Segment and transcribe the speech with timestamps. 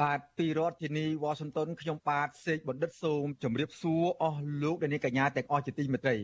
[0.00, 6.16] បាទពីរដ្ឋធានីវ៉ាស៊ីនតោនខ្ញុំបាទសេកបណ្ឌិតសូមជម្រាបសួរអស់លោកអ្នកនាងកញ្ញាទាំងអស់ជាទីមេត្រី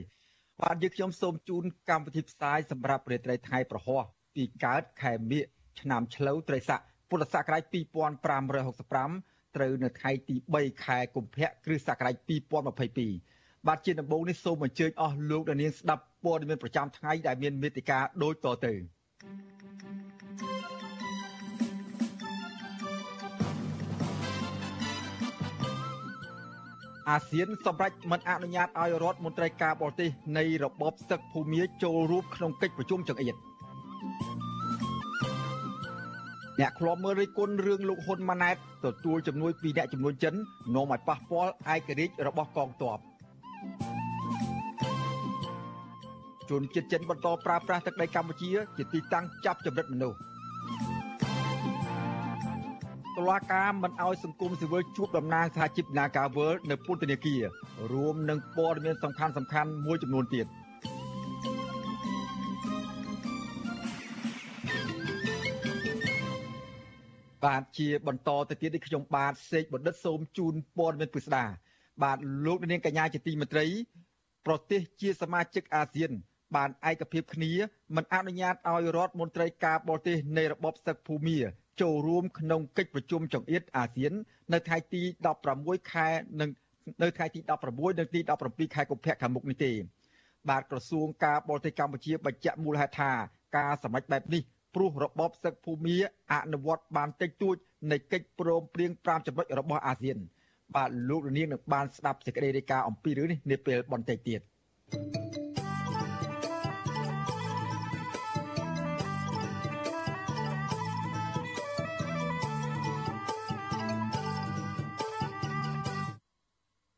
[0.62, 4.01] បាទយើងខ្ញុំសូមជូនកម្មវិធីផ្សាយសម្រាប់ព្រះត្រីថ្ងៃប្រហោះ
[4.34, 5.45] ពីកើតខែមិញ
[5.81, 7.62] ឆ្នាំឆ្លូវត្រីស័កពុរសករាជ
[8.45, 12.15] 2565ត្រូវនៅថ្ងៃទី3ខែកុម្ភៈគ្រិស្តសករាជ
[12.95, 18.75] 2022បាទជាដំបូងនេះសូមអញ្ជើញអស់លោកអ្នកនាងស្ដាប់ព័ត៌មានប្រចាំថ្ងៃដែលមានមេតិការដូចតទៅ
[27.11, 33.35] អាស៊ានសម្រេចមិនអនុញ្ញាតឲ្យរដ្ឋមន្ត្រីការបរទេសនៃរបបសឹកភូមាចូលរួមក្នុងកិច្ចប្រជុំចង្អៀត
[36.61, 40.34] អ្នកខ្លាំមើលរិះគន់រឿងលោកហ៊ុនម៉ាណែតទទួលជំនួយពីអ្នកជំនួយចិន
[40.75, 42.99] នាំឲ្យប៉ះពាល់ឯករាជ្យរបស់កងទ័ព
[46.51, 50.19] ជនជាតិចិនបន្តប្រើប្រាស់ទឹកដីកម្ពុជា ជាទីតាំងចាប់ចម្រិតមនុស្ស
[53.19, 57.42] តុលាការមិនអោយសង្គមស៊ីវិលជួបតំណាងសហជីពនាការវើលនៅពន្ធនាគារ
[57.92, 60.47] រួមនឹងព័ត៌មានសំខាន់សំខាន់មួយចំនួនទៀត
[67.44, 71.44] បាទជាបន្តទៅទៀតនេះខ្ញុំបាទសេកបណ្ឌិតសូមជូនព័ត៌មានពិស្ដា
[72.03, 73.67] បាទលោកនាងកញ្ញាជាទីមេត្រី
[74.47, 76.12] ប្រទេសជាសមាជិកអាស៊ាន
[76.56, 77.53] បានឯកភាពគ្នា
[77.97, 81.39] មិនអនុញ្ញាតឲ្យរដ្ឋមន្ត្រីការបរទេសនៃរបបសឹកភូមា
[81.80, 84.12] ចូលរួមក្នុងកិច្ចប្រជុំចង្អៀតអាស៊ាន
[84.53, 85.03] នៅថ្ងៃទី
[85.47, 86.09] 16ខែ
[86.41, 86.50] និង
[87.03, 89.72] នៅថ្ងៃទី16និងទី17ខែកុម្ភៈខាងមុខនេះទេ
[90.50, 93.12] បាទក្រសួងការបរទេសកម្ពុជាបញ្ជាក់មូលហេតុថា
[93.56, 94.42] ការសម្រេចបែបនេះ
[94.75, 95.97] ព្រោះរបបសឹកភូមា
[96.32, 97.56] អនុវត្តបានតិចតួច
[97.91, 100.19] នៃកិច្ចព្រមព្រៀង5ចំណុចរបស់អាស៊ាន
[100.75, 104.41] បាទលោកនាងនឹងបានស្ដាប់សេចក្តីរាយការណ៍អំពីរឿងនេះនាពេលបន្តិចទៀត
[104.92, 105.46] thank you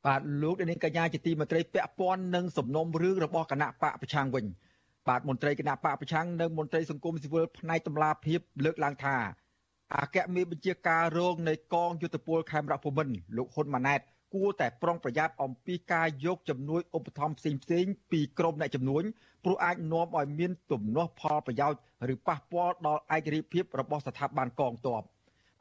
[0.07, 4.45] បាទលោកនាងកញ្ញាជាទីមេត្រីពាក់ព័ន្ធនឹងសំណុំរឿងរបស់គណៈបកប្រឆាំងវិញ
[5.09, 9.17] បាទមន្ត្រីគណៈបកប្រឆាំងនិងមន្ត្រីសង្គមស៊ីវិលផ្នែកតម្លាភាពលើកឡើងថា
[9.95, 14.01] អគ្គមេបញ្ជាការរងនៃកងយុទ្ធពលខេមរៈភូមិន្ទលោកហ៊ុនម៉ាណែត
[14.35, 19.03] គួរតែប្រុងប្រយ័ត្នអំពីការយកជំនួយឧបត្ថម្ភផ្សេងផ្សេងពីក្រមអ្នកជំនួញ
[19.45, 21.79] ព្រោះអាចនាំឲ្យមានទំនាស់ផលប្រយោជន៍
[22.13, 25.03] ឬប៉ះពាល់ដល់ឯករាជ្យភាពរបស់ស្ថាប័នកងទ័ព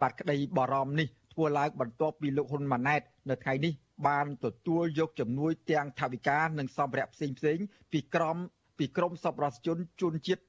[0.02, 3.74] បាទក្តីបារម្ភនេះ ធ្វើឡើងបន្ទាប់ពីលោកហ៊ុនម៉ាណែតនៅថ្ងៃនេះ
[4.08, 7.58] បានទទួលយកជំនួយទាំងថវិកានិងសម្ភារៈផ្សេងផ្សេង
[7.92, 8.38] ពីក្រម
[8.78, 10.42] ពីក្រមសប្បុរសជនជនជាតិ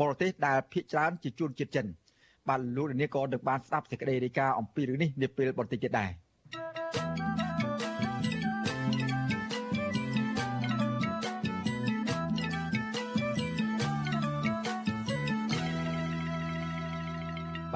[0.00, 1.86] បរទេសដែលភាគច្រើនជាជនជាតិចិន
[2.48, 6.10] បាទលោកនាងក៏នឹងបានស្ដាប់សេចក្តីរាយការណ៍អំពីរឿងនេះនាពេលបន្តិចទៀតដែរ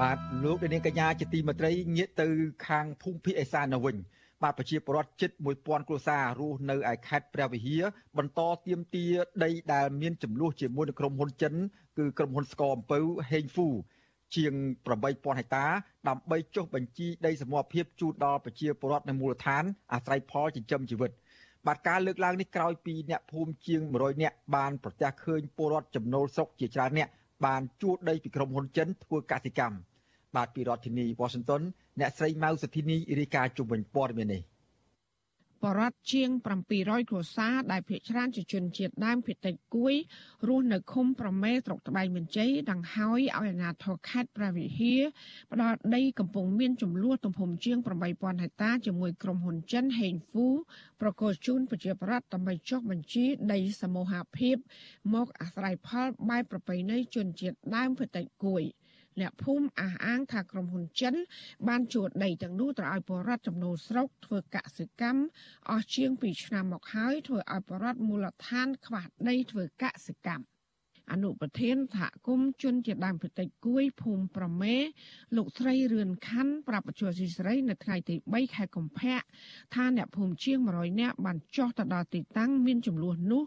[0.01, 2.27] បាទលោកនាងកញ្ញាជាទីមេត្រីងាកទៅ
[2.67, 3.95] ខាងភូមិភាគអេសាននៅវិញ
[4.43, 7.83] បាទប្រជាពលរដ្ឋជិត1000គ្រួសាររស់នៅឯខេត្តព្រះវិហារ
[8.17, 9.13] បន្តទាមទារ
[9.43, 11.53] ដីដែលមានចំនួនជាមួយនឹងក្រុមហ៊ុនចិន
[11.97, 12.99] គឺក្រុមហ៊ុនស្កអំពៅ
[13.31, 13.69] ហេងហ្វូ
[14.35, 14.53] ជាង
[14.95, 15.65] 8000ហិកតា
[16.07, 19.63] ដើម្បីចុះបញ្ជីដីសមរភាពជូនដល់ប្រជាពលរដ្ឋនៅមូលដ្ឋាន
[19.93, 21.11] អាស្រ័យផលចិញ្ចឹមជីវិត
[21.67, 27.09] បាទការលើកឡើងនេះក្រោយពីអ្នកភូមិជាង100នាក់បានប្រទះឃើញពលរដ្ឋចំណូលស្រុកជាច្រើនអ្នក
[27.45, 29.90] បានជួលដីពីក្រុមហ៊ុនចិនធ្វើកសិកម្ម
[30.35, 31.61] បាទពីរដ្ឋធានី Washington
[31.99, 34.43] អ្នកស្រីម៉ៅសុធីនីរាយការណ៍ជុំវិញព័ត៌មាននេះ
[35.63, 36.29] បរដ្ឋជាង
[36.71, 39.95] 700គ្រួសារដែលភ្នាក់ច្រើនជាជនជាតិដើមភាគតិចគួយ
[40.47, 45.01] រស់នៅឃុំប្រមេស្រុកត្បែងមានជ័យដង្ហើយឲ្យអាជ្ញាធរខេត្តព្រះវិហារ
[45.51, 47.77] ផ្ដល់ដីកំពុងមានចំនួនទំហំជាង
[48.11, 50.47] 8000ហិកតាជាមួយក្រុមហ៊ុនចិនហេងហ្វូ
[51.01, 54.55] ប្រកល់ជូនប្រជាប្រដ្ឋដើម្បីចុះបញ្ជីដីសមូហភាព
[55.13, 58.63] មកអាស្រ័យផលបែបប្រពៃណីជនជាតិដើមភាគតិចគួយ។
[59.19, 61.15] អ្នកភូមិអះអាងថាក្រុមហ៊ុនចិន
[61.67, 65.23] បានជួលដីទាំងនោះទៅឲ្យបរិវត្តចំណូលស្រុកធ្វើកសិកម្ម
[65.69, 70.43] អស់ជាង2ឆ្នាំមកហើយធ្វើឲ្យបរិវត្តមូលដ្ឋានខ្វះដីធ្វើកសិកម្ម
[71.11, 74.75] អនុប្រធានសហគមន៍ជនជាដើមភាគតិចគួយភូមិប្រមេ
[75.35, 79.19] លោកស្រីរឿនខណ្ឌប្រាប់បច្ចុប្បន្នស៊ីស្រីនៅថ្ងៃទី3ខែកុម្ភៈ
[79.75, 83.43] ថាអ្នកភូមិជាង100នាក់បានចុះទៅដល់ទីតាំងមានចំនួននោះ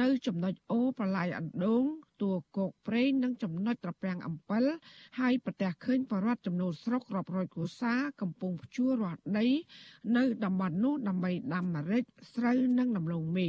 [0.00, 1.84] នៅចំណុចអូប្រឡាយអណ្ដូង
[2.22, 4.64] តួគោកព្រៃនិងចំណុចត្រពាំងអំពិល
[5.18, 9.46] ហើយប្រទះឃើញបរដ្ឋចំនួនស្រុករាប់រយគ្រួសារកំពុងភ្ជួររាស់ដី
[10.16, 12.04] នៅតំបន់នោះដើម្បីដាំម្រេច
[12.34, 13.48] ស្រូវនិងដំឡូងមី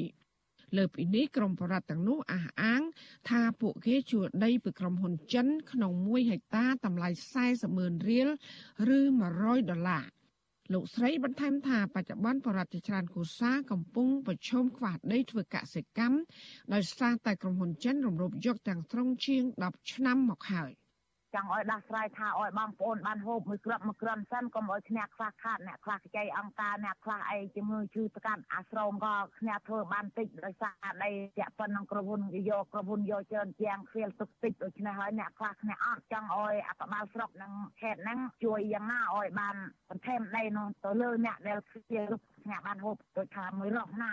[0.75, 2.81] លើពីនេះក្រុមបរដ្ឋទាំងនោះអះអាង
[3.29, 7.09] ថាពួកគេជួលដីពីក្រុមហ៊ុនចិន ក្នុង1ហិកតាតម្លៃ
[7.43, 8.29] 40ម៉ឺនរៀល
[8.97, 8.99] ឬ
[9.35, 10.05] 100ដុល្លារ
[10.73, 16.17] លោកស្រីបន្ថែមថាបច្ចុប្បន្នបរដ្ឋជាច្រើនគូសាកំពុងប្រឈមខ្វះដីធ្វើកសិកម្ម
[16.73, 20.71] ដោយសារតែក្រុមហ៊ុនចិនរំលោភយកទាំងស្រុងជាង10ឆ្នាំមកហើយ។
[21.37, 39.55] ចង់ឲ្យដោះស្រាយថាឲ្យបងប្អូនបានហូបមួយគ្រាប់មួយគ្រាន់សិនកុំឲ្យគ្នាខ្វះខាតអ្នកខ្លះខ្ចីអង្គការអ្នកខ្លះអីជំងឺឈឺប្រកាន់អាស្រមក៏គ្នាធ្វើបានតិចដោយសារដីជាក់ប៉ុណ្ណឹងក្រុមហ៊ុនយកក្រុមហ៊ុនយកច្រើនជាងខ្វៀលទុកតិចដូច្នេះហើយអ្នកខ្លះគ្នាអត់ចង់ឲ្យអបបាលស្រុកនិងខេត្តហ្នឹងជួយយ៉ាងណាឲ្យបាន
[39.89, 42.13] បន្ថែមដីនោះទៅលើអ្នកដែលខ្វៀល
[42.43, 44.11] គ្នាបានហូបដូចថាមួយរកណា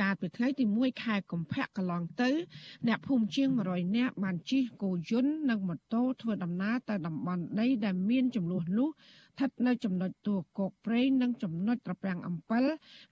[0.00, 2.30] កាលពីថ្ងៃទី1ខែកុម្ភៈកន្លងទៅ
[2.86, 12.64] អ្នកភូមិជាង100នាក់បានជិះគោយន្តនិងម៉ូតូធ្វើដំណើរទៅតំបន់ដីដែលមានចំនួននោះស្ថិតនៅចំណុចទួលគោកព្រៃនិងចំណុចត្រពាំងអំពិល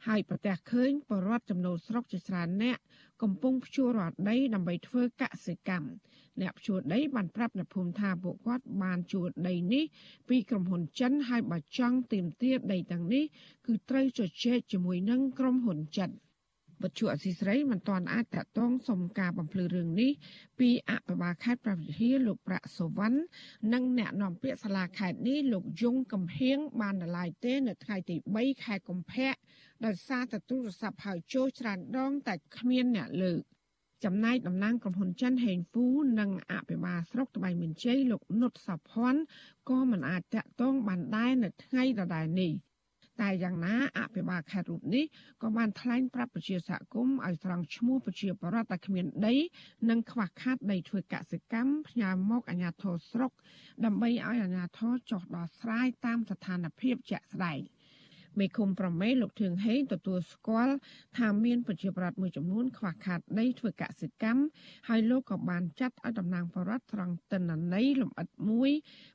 [0.07, 2.79] ហើយប្រទះឃើញបរដ្ឋចំណូលស្រុកជាច្រើនអ្នក
[3.23, 5.89] កំពុងភ្ជួររាស់ដីដើម្បីធ្វើកសិកម្ម
[6.41, 9.85] អ្នកភ្ជួរដីបានប្រាប់អ្នកភូមិថាពួកគាត់បានជួលដីនេះ
[10.29, 13.25] ពីក្រុមហ៊ុនចិនហើយបើចង់ទាមទារដីទាំងនេះ
[13.67, 16.11] គឺត្រូវជជែកជាមួយនឹងក្រុមហ៊ុនចិន។
[16.83, 20.11] វត្ថុអសីស្រីមិនទាន់អាចតតងសុំការបំភ្លឺរឿងនេះ
[20.59, 23.19] ពីអភិបាលខេត្តប្រវត្តិហាលោកប្រាក់សុវណ្ណ
[23.73, 29.33] និងអ្នកនាំពាក្យសាលាខេត្តនេះលោកយងកំហៀងបានដលាយទេ នៅថ្ងៃទី3ខែកុម្ភៈ
[29.85, 33.43] ដោយសារតែទូរស័ព្ទហៅចូលច្រើនដងតែគ្មានអ្នកលើក
[34.05, 35.89] ចំណែកតំណាងក្រុមហ៊ុនចិនហេងហ្វូ
[36.21, 39.23] និងអភិបាលស្រុកត្បៃមានជ័យលោកនុតសុភ័ណ្ឌ
[39.71, 42.53] ក៏មិនអាចតាក់ទងបានដែរនៅថ្ងៃដដែលនេះ
[43.21, 45.05] តែយ៉ាងណាអភិបាលខេត្តរូបនេះ
[45.43, 49.35] ក៏បានថ្លែងប្រាប់ប្រជាសហគមន៍ឲ្យស្រង់ឈ្មោះប្រជាពលរដ្ឋតែគ្មានដី
[49.91, 53.33] និងខ្វះខាតដីធ្វើកសិកម្មផ្ញើមកអាជ្ញាធរស្រុក
[53.85, 57.61] ដើម្បីឲ្យអាជ្ញាធរចុះដោះស្រាយតាមស្ថានភាពជាក់ស្ដែង
[58.39, 60.75] មេឃុំប្រមេលោកធឿងហេងទទួលស្គាល់
[61.19, 64.43] ថាមានប្រជាប្រដ្ឋមួយចំនួនខ្វះខាតដីធ្វើកសិកម្ម
[64.89, 68.71] ហើយលោកក៏បានចាត់ឲ្យតំណាងបរដ្ឋត្រង់តិនន័យលំអិតមួយ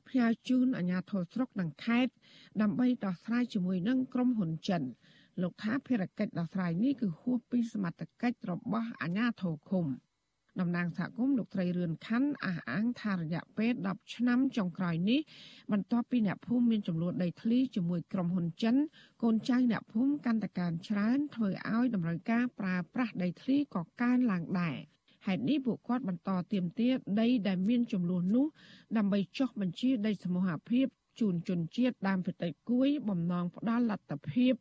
[0.08, 2.12] ផ្ញើជូនអាជ្ញាធរស្រុកនិងខេត្ត
[2.62, 4.82] ដើម្បីដោះស្រាយជាមួយនឹងក្រុមហ៊ុនចិន
[5.42, 9.86] លោកថាភារកិច្ចដោះស្រាយនេះគឺហួសពីសមត្ថកិច្ចរបស់អាជ្ញាធរឃុំ
[10.60, 15.20] តំណាងសហគមន៍លោកត្រីរឿនខណ្ឌអះអាងថារយៈពេល10ឆ្នាំចុងក្រោយនេះ
[15.72, 18.76] បន្ទាប់ពីអ្នកភូមិមានចំនួនដីធ្លីជាមួយក្រុមហ៊ុនចិន
[19.22, 24.76] កូនចៅអ្នកភូមិកាន់តែកើនច្រើនធ្វើឲ្យតម្រូវការប្រើប្រាស់ដីធ្លីក៏កើនឡើងដែរ
[25.26, 26.88] ហេតុនេះពួកគាត់បន្តទៀមទា
[27.20, 28.46] ដីដែលមានចំនួននោះ
[28.96, 30.86] ដើម្បីចុះបញ្ជីដីសមូហភាព
[31.20, 34.52] ជូនជនជាតិដើមភាគតិចគួយបំណងផ្ដល់លទ្ធភាព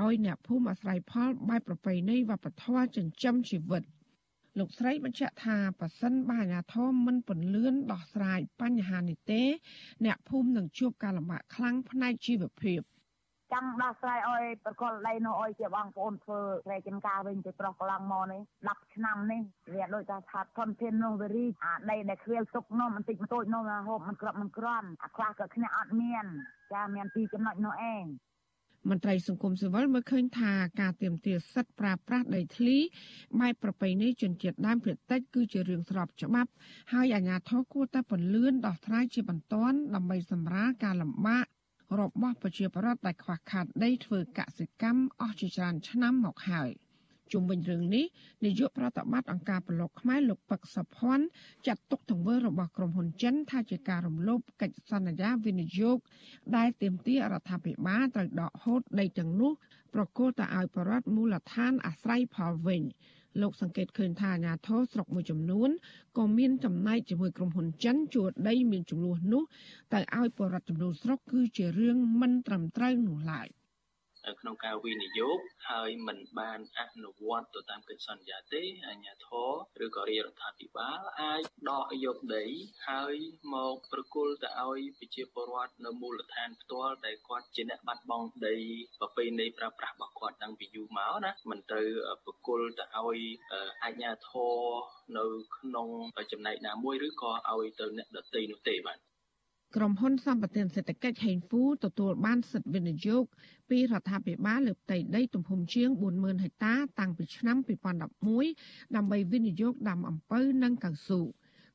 [0.00, 3.82] ឲ្យអ្នកភូមិអាស្រ័យផលបែបប្រពៃណីវប្បធម៌ចិញ្ចឹមជីវិត។
[4.58, 9.42] លោកស្រីបញ្ជាក់ថាប៉ះសិនបើអាជ្ញាធរមិនពន្លឿនដោះស្រាយបញ្ហានេះទេ
[10.04, 12.80] អ្នកភូមិនឹងជួបការលំបាកខ្លាំងផ្នែកជីវភាព
[13.52, 19.42] ចង់ដោះស្រាយឲ្យប្រកលដីនោះឲ្យជាបងប្អូនធ្វើស្រែចម្ការវិញទៅប្រុសកន្លងមកនេះ10ឆ្នាំនេះ
[19.74, 26.26] វាដូចថាថាធនធាននោះវារីកអាដីដែលខ្វៀលទុកនោះបន្តិចបន្តួចនោះហូបមិនក្របមិនក្រំអាខ្លះក៏គ្នាអត់មាន
[26.72, 28.04] ចាមានពីចំណុចនោះឯង
[28.90, 32.76] មន្ត្រីសង្គមស៊ីវិលមើលឃើញថាការទៀមទាសិទ្ធិប្រើប្រាស់ដីធ្លី
[33.40, 36.50] បែបប្រពៃណីជនជាតិដើមភាគតិចគឺជារឿងស្របច្បាប់
[36.92, 41.46] ហើយអាជ្ញាធរគួរតែពន្លឿនដោះស្រាយជាបន្ទាន់ដើម្បីសម្រាលការលំបាក
[42.00, 46.70] របស់ប្រជាពលរដ្ឋដែលខ្វះខាតដីធ្វើកសិកម្មអស់ជាច្រើនឆ្នាំមកហើយ។
[47.32, 48.04] ជុំវិញរឿងនេះ
[48.44, 51.24] នាយកប្រតិបត្តិអង្គការប្រឡូកខ្មែរលោកពឹកសុភ័ណ្ឌ
[51.66, 55.98] ចាត់ទុកទង្វើរបស់ក្រុមហ៊ុនចិន ថាជាការរំលោភកិច្ចសន្យាវិនិយោគ
[56.56, 59.52] ដែលទាមទាររដ្ឋាភិបាលត្រូវដកហូតដីទាំងនោះ
[59.94, 62.82] ប្រគល់ទៅឲ្យបរដ្ឋមូលដ្ឋានអាស្រ័យផលវិញ
[63.42, 65.70] លោកសង្កេតឃើញថាអាញាធរស្រុកមួយចំនួន
[66.18, 69.42] ក៏មានចំណែកជាមួយក្រុមហ៊ុនចិនជួលដីមានចំនួននោះ
[69.94, 73.48] ទៅឲ្យបរដ្ឋចំនួនស្រុកគឺជារឿងមិនត្រឹមត្រូវនោះឡើយ
[74.40, 75.38] ក្នុងការវិនិយោគ
[75.70, 82.46] ហើយមិនបានអនុវត្តទៅតាមកិច្ចសន្យាទេអាជ្ញាធរឬក៏រាជរដ្ឋាភិបាលអាចដកយកដី
[82.88, 83.14] ហើយ
[83.54, 88.56] មកប្រគល់ទៅឲ្យប្រជាពលរដ្ឋនៅមូលដ្ឋានផ្ទាល់ដែលគាត់ជាអ្នកបាត់បង់ដី
[89.00, 91.88] ប្រពៃណីប្រើប្រាស់របស់គាត់តាំងពីយូរមកណាមិនត្រូវ
[92.24, 93.20] ប្រគល់ទៅឲ្យ
[93.84, 94.56] អាជ្ញាធរ
[95.18, 95.24] នៅ
[95.56, 95.88] ក្នុង
[96.32, 98.98] ចំណែកណាមួយឬក៏ឲ្យទៅអ្នកដទៃនោះទេបាទ
[99.76, 103.24] ក្រុមហ៊ុនសម្បត្តិសេដ្ឋកិច្ចហេងហ្វូទទួលបានសិទ្ធិវិនិយោគ
[103.70, 107.56] ពីរដ្ឋាភិបាលលើផ្ទៃដីទំហំជាង40000ហិកតាតាំងពីឆ្នាំ
[108.26, 111.20] 2011ដើម្បីវិនិយោគដាំអំពៅនិងកៅស៊ូ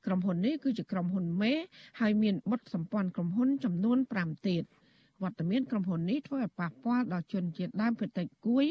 [0.06, 1.54] ក្រុមហ៊ុននេះគឺជាក្រុមហ៊ុនមេ
[2.00, 4.64] ហើយមានបុត្រសម្ព័ន្ធក្រុមហ៊ុនចំនួន5ទៀត។
[5.22, 8.66] វត្តមានក្រុមហ៊ុននេះធ្វើឲ្យប៉ះពាល់ដល់ជនជាតិដើមភាគតិចគួយ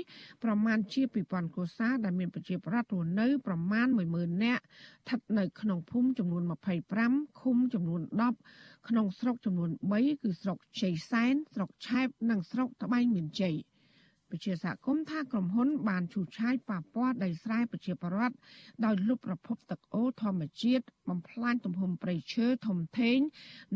[0.44, 6.42] ប្រមាណជា2000គ្រួសារដែលមានប្រជាប្រដ្ឋរស់នៅប្រមាណ10000នាក់ស្ថិតនៅក្នុងភូមិចំនួន
[6.92, 8.00] 25ឃុំចំនួន
[8.44, 13.56] 10ក្នុងស្រុកចំនួន3គឺស្រុកជ័យសែនស្រុកឆែបនិងស្រុកត្បែងមានជ័យ។
[14.32, 18.36] ពជាសហគមន៍ថាក្រុមហ៊ុន បានឈូសឆាយប៉ះពាល់ដីស្រែប្រជាពលរដ្ឋ
[18.84, 23.18] ដោយលុបប្រភពទឹកអូរធម្មជាតិបំផ្លាញទំហំព្រៃឈើធំធេង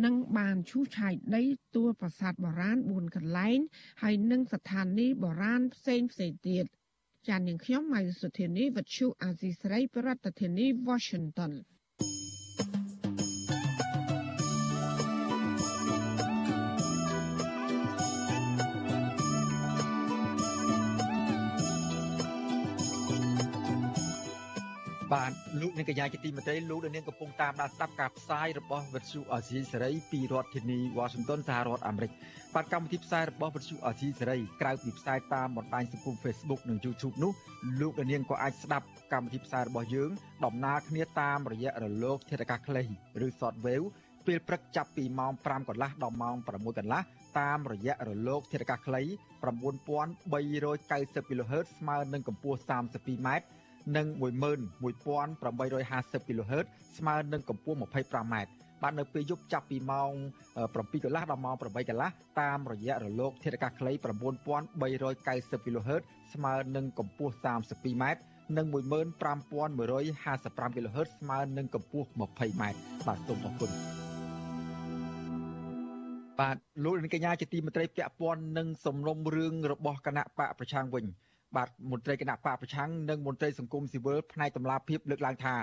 [0.05, 1.43] និងបានឈូសឆាយដី
[1.75, 3.59] ទួលប្រាសាទបុរាណ4កន្លែង
[4.03, 6.65] ហើយនិងស្ថានីយ៍បុរាណផ្សេងផ្សេងទៀត
[7.29, 11.53] ចាននាងខ្ញុំម៉ៃសុធានីវັດឈូអាស៊ីស្រីប្រធានាធិបតី Washington
[25.15, 32.13] បាទលោកនាងកញ្ញាជាទីមេត្រីលោកនាងកំពុងតាមដានស្ដាប់ការផ្សាយរបស់វិទ្យុអាស៊ីសេរីពីរដ្ឋធានី Washington សហរដ្ឋអាមេរិក
[32.55, 37.33] បាទកម្មវិធីផ្សាយរបស់វិទ្យុអាស៊ីសេរីក្រៅពីផ្សាយតាមបណ្ដាញសង្គម Facebook និង YouTube នោះ
[37.81, 40.11] លោកនាងក៏អាចស្ដាប់កម្មវិធីផ្សាយរបស់យើង
[40.45, 42.83] ដំណើរគ្នាតាមរយៈរលក ធាតុអាកាសខ្លី
[43.25, 43.87] ឬ Shortwave
[44.27, 47.03] ពេលព្រឹកចាប់ពីម៉ោង5កន្លះដល់ម៉ោង6កន្លះ
[47.39, 49.03] តាមរយៈរលកធាតុអាកាសខ្លី
[49.45, 53.29] 9390 kHz ស្មើនឹងកម្ពស់ 32m
[53.97, 56.67] និង11850 kHz
[56.99, 58.35] ស្មើនឹងកម្ពស់ 25m
[58.83, 60.11] បាទនៅពេលយប់ចាប់ពីម៉ោង
[60.57, 64.03] 7កន្លះដល់ម៉ោង8កន្លះតាមរយៈរលកធាតុអាកាសខ្លី9390
[65.67, 66.03] kHz
[66.35, 68.05] ស្មើនឹងកម្ពស់ 32m
[68.57, 72.63] និង15155 kHz ស្មើនឹងកម្ពស់ 20m
[73.07, 73.71] បាទសូមអរគុណ
[76.41, 81.05] បាទលោកនាងកញ្ញាជាទីមេត្រីពាក់ព័ន្ធនឹងសំណុំរឿងរបស់គណៈបកប្រឆាំងវិញ
[81.55, 85.57] បាទមន្ត្រីគណៈបកប្រឆាំងនិងមន្ត្រីសង្គមស៊ីវិលផ្នែកតម្លាភាពលើកឡើងថា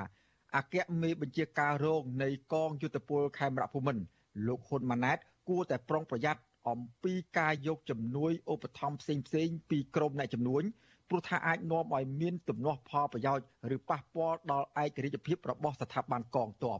[0.55, 4.03] អគ្គមេបញ្ជាការរងនៃកងយុទ្ធពលខេមរៈភូមិន្ទ
[4.47, 5.17] លោកហ៊ុនម៉ាណែត
[5.49, 10.63] គួរតែប្រុងប្រយ័ត្នអំពីការយកជំនួយឧបត្ថម្ភផ្សេងផ្សេងពីក្រមអ្នកជំនួញ
[11.09, 16.79] ព្រោះថាអាចនាំឲ្យមានទំនាស់ផលប្រយោជន៍ឬប៉ះពាល់ដល់ឯករាជ្យភាពរបស់ស្ថាប័នកងទ័ព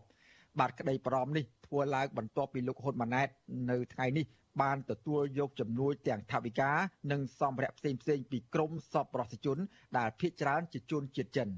[0.60, 3.28] បាទក្តីបារម្ភនេះធ្វើឡើងបន្ទាប់ពីលោកហ៊ុនម៉ាណែត
[3.70, 4.26] នៅថ្ងៃនេះ
[4.62, 6.72] បានទទួលយកជំនួយទាំងថវិកា
[7.12, 9.58] និងសម្ភារៈផ្សេងផ្សេងពីក្រមសពរដ្ឋជន
[9.98, 11.50] ដែលភ ieck ច្រើនជាជនជាតិចិន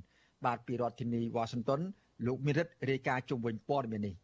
[0.45, 1.81] បាទពីរដ្ឋធានីវ៉ាស៊ីនតោន
[2.27, 4.15] លោកមិរិតរាយការណ៍ជុំវិញព័ត៌មាននេះ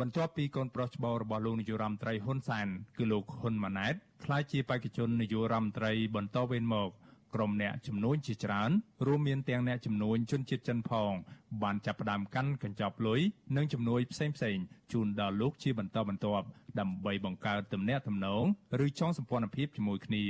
[0.00, 3.94] បន្ទាប់ពីកូនប្រុសច្បងរបស់លោកនាយរដ្ឋមន្ត្រីហ៊ុនសែនគឺលោកហ៊ុនម៉ាណែត
[4.24, 6.90] ក្លាយជាបេក្ខជននាយរដ្ឋមន្ត្រីបន្តវេនមក
[7.34, 8.70] ក្រុមអ្នកជំនួញជាច្រើន
[9.06, 11.12] រួមមានទាំងអ្នកជំនួញជនជាតិចិនផង
[11.62, 13.20] បានចាប់ផ្ដើមកាន់កញ្ចប់លុយ
[13.56, 14.56] និងជំនួយផ្សេងផ្សេង
[14.92, 16.46] ជូនដល់លោកជាបន្តបន្ទាប់
[16.80, 18.44] ដើម្បីបង្កើតទំនាក់ទំនង
[18.84, 20.24] ឬចងសម្ព័ន្ធភាពជាមួយគ្នា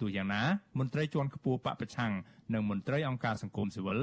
[0.00, 0.42] ទោះយ៉ាងណា
[0.78, 2.12] មន្ត្រីជាន់ខ្ពស់បពប្រឆាំង
[2.54, 4.00] និងមន្ត្រីអង្គការសង្គមស៊ីវិល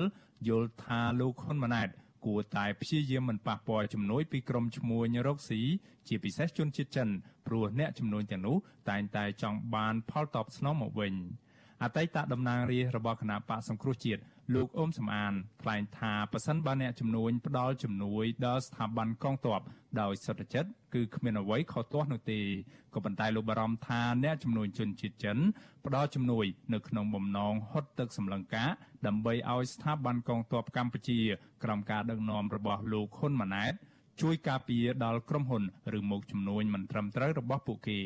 [0.48, 1.90] យល់ថាលោកហ៊ុនម៉ាណែត
[2.26, 5.62] គួរតែព្យាយាមមិនប៉ះពាល់ជំនួយពីក្រុមឈ្មួញរកស៊ី
[6.08, 7.10] ជាពិសេសជនជាតិចិន
[7.48, 8.58] ព្រោះអ្នកជំនួញទាំងនោះ
[8.90, 11.14] តែងតែចង់បានផលតបស្នងមកវិញ។
[11.84, 14.22] អតីតតំណាងរាស្ត្ររបស់គណៈបកសង្គ្រោះជាតិ
[14.56, 19.62] លោកអ៊ុំសំអានថ្លែងថាប៉ះសិនបើអ្នកជំនួញផ្ដល់ជំនួយដល់ស្ថាប័នកងទ័ព
[20.02, 22.40] ដោយសុទ្ធចិត្តគឺគ្មានអ្វីខុសទាស់នោះទេ
[22.94, 25.38] ក៏ប៉ុន្តែលោកបារម្ភថាអ្នកជំនួញជនជាតិចិន
[25.86, 28.70] ផ្ដល់ជំនួយនៅក្នុងបំណងហុតទឹកសម្លឹងការ
[29.08, 31.20] ដើម្បីឲ្យស្ថាប័នកងទ័ពកម្ពុជា
[31.64, 33.74] ក្រោមការដឹកនាំរបស់លោកហ៊ុនម៉ាណែត
[34.22, 35.64] ជួយការពារដល់ក្រុមហ៊ុន
[35.98, 38.00] ឬមុខជំនួញមិនត្រឹមត្រូវរបស់ពួកគេ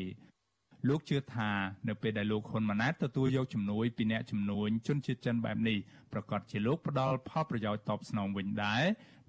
[0.88, 1.50] លោកជឿថា
[1.88, 5.78] នៅពេលដែលលោកហ៊ុនម៉ាណែតទទួលយកជំនួយពីអ្នកជំនួញជនជាតិចិនបែបនេះ
[6.12, 8.82] ប្រកាសជាលោកផ្ដល់ផលប្រយោជន៍តបស្នងវិញដែរ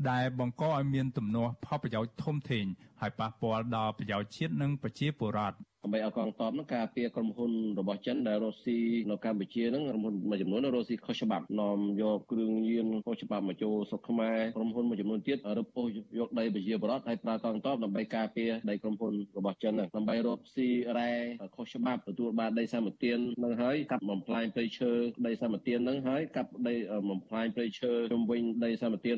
[0.10, 2.66] ដែលបង្កឲ្យមានទំនាស់ផលប្រយោជន៍ធំធេង
[3.02, 8.78] ហើយប៉ះពាល់ដល់ប្រយោជន៍ជាតិនិងប្រជាពលរដ្ឋដើម្បីឲ្យកងទ័ពនឹងការពារក្រុមហ៊ុនរបស់ចិនដែលរស់ស៊ី
[9.10, 15.88] នៅកម្ពុជានឹងក្រុមហ៊ុនមួយចំនួនរស់ស៊ីខុសច្បាប់នាំយកគ្រឿងញៀនខុសច្បាប់មកចូលស្រុកខ្មែរក្រុមហ៊ុនមួយចំនួនទៀតរឹបអូស
[16.20, 21.12] យកដីប្រជាពលរដ្ឋហើយប្រើកងទ័ពដើម្បីការពារដីក្រុមហ៊ុនរបស់ចិនដើម្បីរកស៊ីរ៉ែ
[21.56, 24.92] ខុសច្បាប់ទទួលបានដីសម្បត្តិនឹងហើយកាប់បំផ្លាញព្រៃឈើ
[25.28, 26.74] ដីសម្បត្តិនឹងហើយកាប់ដី
[27.10, 29.14] បំផ្លាញព្រៃឈើជុំវិញដីសម្បត្តិ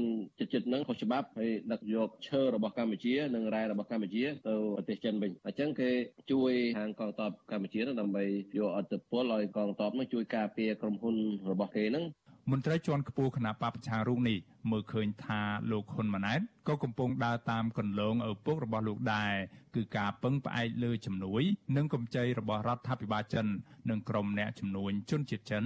[0.54, 5.90] ចិត្តៗនឹងខុសច្បាប់ហើយដឹកយកឈើរបស់កម្ពុជានិងរ៉ែរបស់កម្ពុជាទៅប្រទេសចិនវិញអញ្ចឹងគេ
[6.32, 8.24] ជួយខាងកងទ័ពកម្ពុជាដើម្បី
[8.58, 11.16] យកអត្តពលឲ្យកងទ័ពនោះជួយការពារក្រុមហ៊ុន
[11.52, 12.06] របស់គេហ្នឹង
[12.52, 14.38] មន្ត្រីជាន់ខ្ពស់គណៈបពប្រឆាំងរូបនេះ
[14.72, 19.34] មើលឃើញថាលោកហ៊ុនម៉ាណែតក៏កំពុងដើរតាមគន្លងឪពុករបស់លោកដែរ
[19.76, 21.44] គឺការពឹងផ្អែកលើជំនួយ
[21.76, 23.46] និងកម្ចីរបស់រដ្ឋាភិបាលចិន
[23.90, 25.64] និងក្រុមអ្នកជំនួញជនជាតិចិន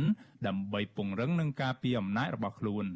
[0.48, 2.88] ដើម្បីពង្រឹងនិងការពារអំណាចរបស់ខ្លួន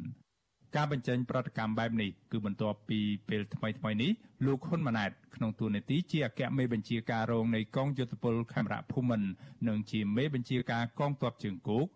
[0.76, 4.10] ការបញ្ចេញប្រតិកម្មបែបនេះគឺបន្ទាប់ពីពេលថ្មីៗនេះ
[4.46, 9.28] លោកហ៊ុនម៉ាណែតក្នុងតួនាទីជាអគ្គមេបញ្ជាការរងនៃកងយោធពលខេមរៈភូមិន្ទ
[9.68, 11.86] និងជាមេបញ្ជាការកងទ័ពជើងគោក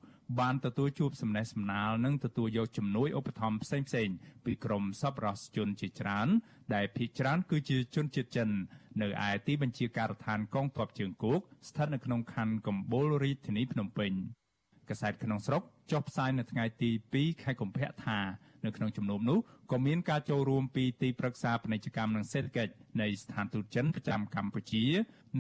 [0.41, 6.29] បានទទួលជួបសំណេះសំណាលនិងទទួលយកជំនួយឧបត្ថម្ភផ្សេងៗពីក្រមសប្បុរសជនជាច្រើន
[6.75, 8.49] ដែលភាគច្រើនគឺជាជនជាតិចិន
[9.02, 14.12] នៅឯទីបញ្ជាការដ្ឋានកងទ័ពជើងគោកស្ថិតនៅក្នុងខណ្ឌកំពូលរាជធានីភ្នំពេញ
[14.88, 18.19] កាសែតក្នុងស្រុកចុះផ្សាយនៅថ្ងៃទី2ខែកុម្ភៈថា
[18.64, 19.38] នៅក្នុងជំនុំនោះ
[19.73, 24.85] ក៏មានការចូលរួមពីទីប្រឹក្សាពាណិជ្ជកម្មនិងសេដ្ឋកិច្ចនៃស្ថានទូតចិនប្រចាំកម្ពុជា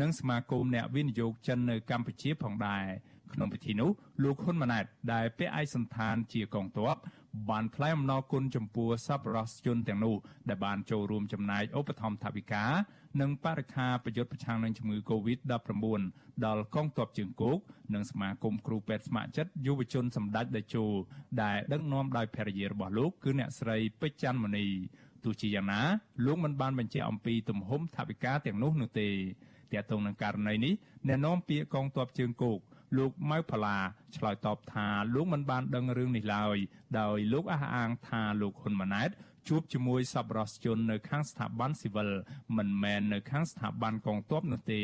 [0.00, 2.84] និងសមាគមអ្នកវិនិយោគចិននៅកម្ពុជាផងដែរ
[3.32, 3.90] ក្នុងពិធីនោះ
[4.22, 6.96] លោកហ៊ុនម៉ាណែតដែលពាក់ឯកសន្តានជាកងទ័ព
[7.50, 10.16] បានថ្លែងអំណរគុណចំពោះសប្បុរសជនទាំងនោះ
[10.48, 12.64] ដែលបានចូលរួមចំណែកឧបត្ថម្ភថវិកា
[13.20, 16.00] និងបរិខាប្រយុទ្ធប្រឆាំងនឹងជំងឺ Covid-19
[16.46, 17.58] ដល់កងទ័ពជើងគោក
[17.94, 20.84] និងសមាគមគ្រូពេទ្យស្ម័គ្រចិត្តយុវជនសម្ដេចតេជោ
[21.42, 24.66] ដែលដឹកនាំដោយភរិយារបស់លោកគឺអ្នកស្រីពេជ្រច័ន្ទមនី
[25.24, 25.80] ទោះជាយ៉ាងណា
[26.26, 29.08] លោកមិនបានបញ្ជាក់អំពីទំហំថវិកាទាំងនោះនោះទេ
[29.72, 30.74] ទាក់ទងនឹងករណីនេះ
[31.08, 32.58] អ្នកនាំពាក្យកងទ័ពជើងគោក
[32.96, 33.76] លោកម៉ៅផល្លា
[34.16, 36.56] ឆ្លើយតបថាលោកមិនបានដឹងរឿងនេះឡើយ
[37.00, 39.10] ដោយលោកអះអាងថាលោកហ៊ុនម៉ាណែត
[39.48, 42.10] ជួបជាមួយសប្បុរសជននៅខាងស្ថាប័នស៊ីវិល
[42.56, 44.82] មិនមែននៅខាងស្ថាប័នកងទ័ពនោះទេ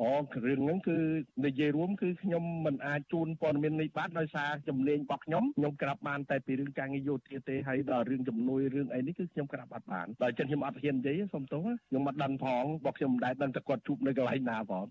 [0.00, 0.12] អូ
[0.46, 0.98] រឿងហ្នឹងគឺ
[1.46, 14.84] និយាយរួមគឺខ្ញុំមិនអាចជូនព័ត៌មាននេះបានដោយសារជំនាញរបស់ខ្ញុំខ្ញុំក្រាបបានតែពីរឿងការងារយោធាទេហើយដល់រឿងជំនួយរឿងអីនេះគឺខ្ញុំក្រាបអត់បានដល់ចឹងខ្ញុំអត់ហ៊ាននិយាយសុំទោសខ្ញុំអត់ដឹងផងរបស់ខ្ញុំមិនដែលដឹងតែគាត់ជួបនៅកន្លែងណាផង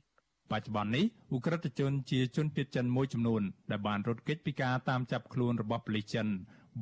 [0.51, 6.27] បច្ចុប្បន្ននេះឧក្រិដ្ឋជនជាជនជាតិចិនមួយចំនួនដែលបានរត់គេចពីការតាមចាប់ខ្លួនរបស់ប៉ូលីសចិន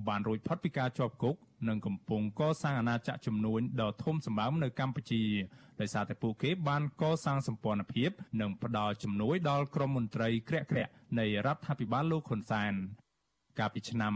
[0.08, 1.36] បានរួចផុតពីការជាប់គុក
[1.68, 5.24] និងកំពុងកសាងអាណាចក្រចំនួនដ៏ធំសម្បើមនៅកម្ពុជា
[5.80, 12.74] ដោយសារតែពួកគេបានកសាងសម្ព័ន្ធភាព និងផ្ដល់ជំនួយដល់ក្រមមន្ត្រីក្រាក់ក្រាក់នៃរដ្ឋាភិបាលលោកហ៊ុនសែន
[13.60, 14.14] កាលពីឆ្នាំ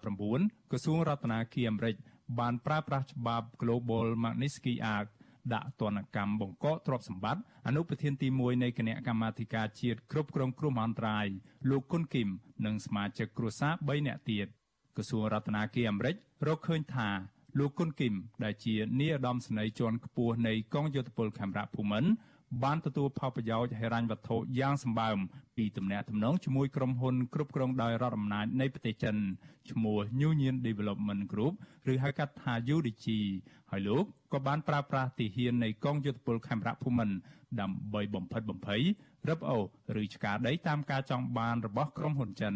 [0.00, 1.96] 2019ក្រសួងរដ្ឋាភិបាលអាមេរិក
[2.38, 5.10] បានប្រើប្រាស់ច្បាប់ Global Magnitsky Act
[5.54, 11.26] ដាក់ទណ្ឌកម្មបង្កកទ្រព្យសម្បត្តិអនុប្រធានទី1នៃគណៈកម្មាធិការជាតិគ្រប់គ្រងគ្រោះមហន្តរាយ
[11.70, 12.28] លោកគុនគឹម
[12.66, 14.46] និងសមាជិកគ្រួសារ3នាក់ទៀត
[14.96, 17.08] ក្រសួងរដ្ឋាភិបាលអាមេរិករកឃើញថា
[17.58, 22.10] លោកគុនគឹមដែលជានាយឧត្តមសេនីយ៍ជាន់ខ្ពស់នៃកងយោធពលខេមរៈភូមិន្ទ
[22.64, 25.18] បានទទួលផលប្រយោជន៍ហិរញ្ញវត្ថុយ៉ាងសម្បើម
[25.56, 29.16] ពីទំនាក់ទំនងជាមួយក្រុមហ៊ុនគ្រប់គ្រងដោយរដ្ឋអំណាចនៃប្រទេសចិន
[29.70, 29.98] ឈ្មោះ
[30.28, 31.54] Union Development Group
[31.92, 33.06] ឬហៅកាត់ថា UDG
[33.70, 37.16] ហើយលោកក៏បានប្រើប្រាស់ទីហ៊ាននៃកងយោធពលខេមរៈភូមិន្ទ
[37.60, 38.82] ដើម្បីបំផិតបំភ័យ
[39.28, 39.64] រឹបអូស
[40.02, 42.54] ឬឆ្កាដីតាមការចង់បានរបស់ក្រុមហ៊ុនចិន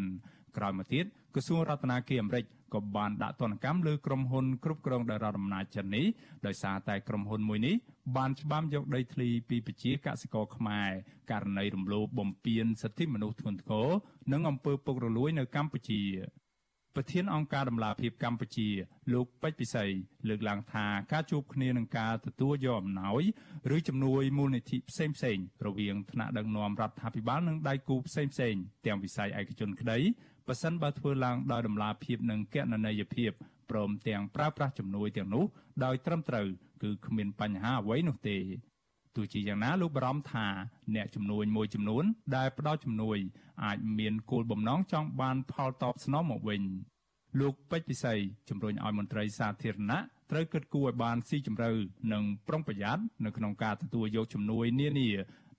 [0.56, 6.06] ក្រោយមកទៀតក្រសួងរដ្ឋាភិបាលអាមេរិកក៏បានដាក់ទណ្ឌកម្មលើក្រុមហ៊ុនគ្រប់គ្រងដោយរដ្ឋអំណាចចិននេះ
[6.46, 7.74] ដោយសារតែក្រុមហ៊ុនមួយនេះ
[8.16, 10.88] បានច្បាមយកដីធ្លីពីប្រជាកសិករខ្មែរ
[11.30, 13.88] ករណីរំលោភបំពានសិទ្ធិមនុស្សធ្ងន់ធ្ងរ
[14.32, 16.02] និងអំពើពុករលួយនៅកម្ពុជា
[16.96, 18.68] ប្រធានអង្គការដំឡាភិបកម្ពុជា
[19.12, 19.84] លោកពេជ្រពិសី
[20.28, 23.22] លើកឡើងថាការជួបគ្នានឹងការទទួលយកអំណោយ
[23.76, 28.54] ឬជំនួយមូលនិធិផ្សេងផ្សេងរវាងថ្នាក់ដឹកនាំរដ្ឋាភិបាលនិងដៃគូផ្សេងផ្សេង
[28.86, 29.98] ទាំងវិស័យឯកជនក្តី
[30.50, 33.30] ប៉ះសិនបើធ្វើឡើងដោយដំណាភាពនិងកណន័យភាព
[33.70, 35.44] ព្រមទាំងប្រើប្រាស់ជំនួយទាំងនោះ
[35.84, 36.46] ដោយត្រឹមត្រូវ
[36.82, 38.38] គឺគ្មានបញ្ហាអ្វីនោះទេ
[39.16, 40.46] ទោះជាយ៉ាងណាលោកបារម្ភថា
[40.94, 42.04] អ្នកជំនួយមួយចំនួន
[42.36, 43.18] ដែលផ្ដល់ជំនួយ
[43.64, 46.62] អាចមានគោលបំណងចង់បានផលតបស្នងមកវិញ
[47.40, 48.14] លោកពេជ្រពិសី
[48.48, 51.70] ជំរុញឲ្យមន្ត្រីសាធារណៈត្រូវគិតគូរឲ្យបានស៊ីជម្រៅ
[52.12, 55.08] និងប្រុងប្រយ័ត្ននៅក្នុងការទទួលយកជំនួយនានា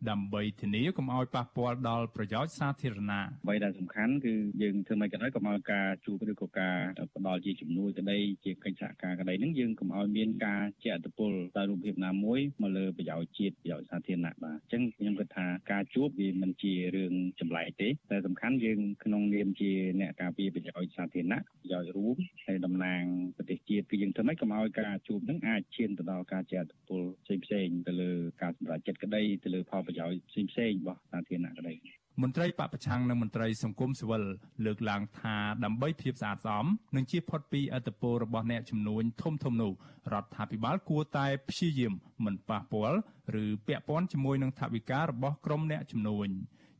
[0.09, 6.77] ដើម្បីធានាកុំឲ្យប៉ះពាល់ដល់ប្រយោជន៍សាធារណៈអ្វីដែលសំខាន់គឺយើងធ្វើម៉េចក៏ដោយកុំឲ្យការជួបឬក៏ការ
[7.15, 23.03] ផ្ដល់ជាជំនួយក្តីជាកិច្ចសហការក្តីហ្នឹងយើងកុំឲ្យមានការជាអត្តពលដោយរូបភាពណាមួយមកលើប្រយោជន៍ជាតិប្រយោជន៍សាធារណៈបាទអញ្ចឹងខ្ញុំគិតថាការជួបវាមិនជារឿងចម្លែកទេតែសំខាន់យើងក្នុងនាមជាអ្នកការពារប្រយោជន៍សាធារណៈប្រយោជន៍រួមហើយតំណាង
[23.37, 28.11] ប្រទេសជាតិគឺយើងធ្វើម៉េចកុំឲ្យការជួបហ្នឹងអាចឈានទៅដល់ការជាអត្តពលផ្សេងៗទៅលើ
[28.41, 31.75] ការសម្រេចចិត្តក្តីទៅលើផលប្រយោជន៍ផ្សេងៗរបស់សាធារណៈក្តី
[32.21, 34.23] មន្ត្រីបពប្រឆាំងនិងមន្ត្រីសង្គមស៊ីវិល
[34.65, 39.71] លើកឡើងថាដើម្បីភាពស្អាតស្អំនិងជាផុតពីអត្តពលរបស់អ្នកចំនួនធំធំនោះ
[40.13, 41.93] រដ្ឋាភិបាលគួរតែព្យាយាម
[42.25, 42.99] មិនប៉ះពាល់
[43.43, 46.29] ឬពាក់ព័ន្ធជាមួយនឹងថវិការបស់ក្រុមអ្នកចំនួន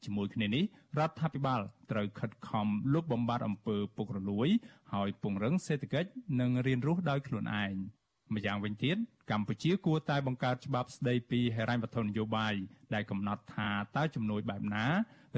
[0.06, 0.64] ជាមួយគ្នានេះ
[0.98, 4.50] រដ្ឋាភិបាលត្រូវខិតខំលុបបំបាត់អំពើពុករលួយ
[4.94, 7.76] ហើយពង្រឹងសេដ្ឋកិច្ចនិងរៀនរស់ដោយខ្លួនឯង
[8.36, 8.98] ម្យ៉ាងវិញទៀត
[9.32, 12.54] កម្ពុជាគួរតែបង្កើតច្បាប់ស្តីពីហិរញ្ញវត្ថុនយោបាយ
[12.94, 14.86] ដែលកំណត់ថាតើជំនួយបែបណា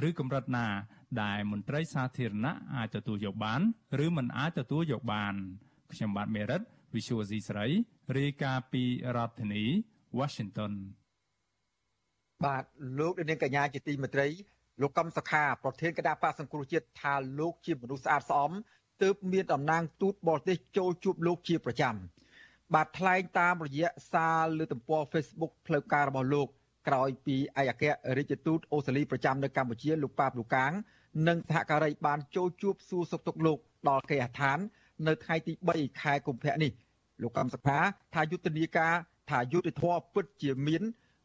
[0.08, 0.68] ឬកម្រិតណា
[1.24, 3.62] ដែលមន្ត្រីសាធារណៈអាចទទួលយកបាន
[4.06, 5.34] ឬមិនអាចទទួលយកបាន
[5.94, 6.62] ខ្ញុំបាទមេរិត
[6.94, 7.68] Visual C ស្រី
[8.18, 8.84] រាយការណ៍ពី
[9.16, 9.64] រដ្ឋធានី
[10.20, 10.74] Washington
[12.46, 12.64] បាទ
[13.00, 14.28] លោកនាងកញ្ញាជាទីមេត្រី
[14.82, 18.52] លោកកំសខាប្រធានគណៈបកសង្គ្រោះជាតិថាលោកជាមនុស្សស្អាតស្អំ
[19.04, 21.96] ទទើបមានតំណាងទូតបរទេសចូលជួបលោកជាប្រចាំ
[22.73, 26.47] បាទថ្លែងតាមរយៈសារលើទំព័រ Facebook ផ្លូវការរបស់លោក
[26.88, 27.86] ក្រោយពីឯកអគ្គ
[28.17, 30.71] រដ្ឋទូតអូស្ត្រាលីប្រចាំនៅកម្ពុជាលោកប៉ាបលូកាង
[31.28, 33.58] និងសហការីបានចូលជួបសួរសុខទុក្ខលោក
[33.89, 34.60] ដល់គេហដ្ឋាន
[35.08, 36.71] នៅថ្ងៃទី3ខែកុម្ភៈនេះ
[37.21, 37.80] លោកកម្មសខា
[38.13, 38.93] ថាយុទ្ធនាការ
[39.30, 40.82] ថាយុទ្ធធរពិតជាមាន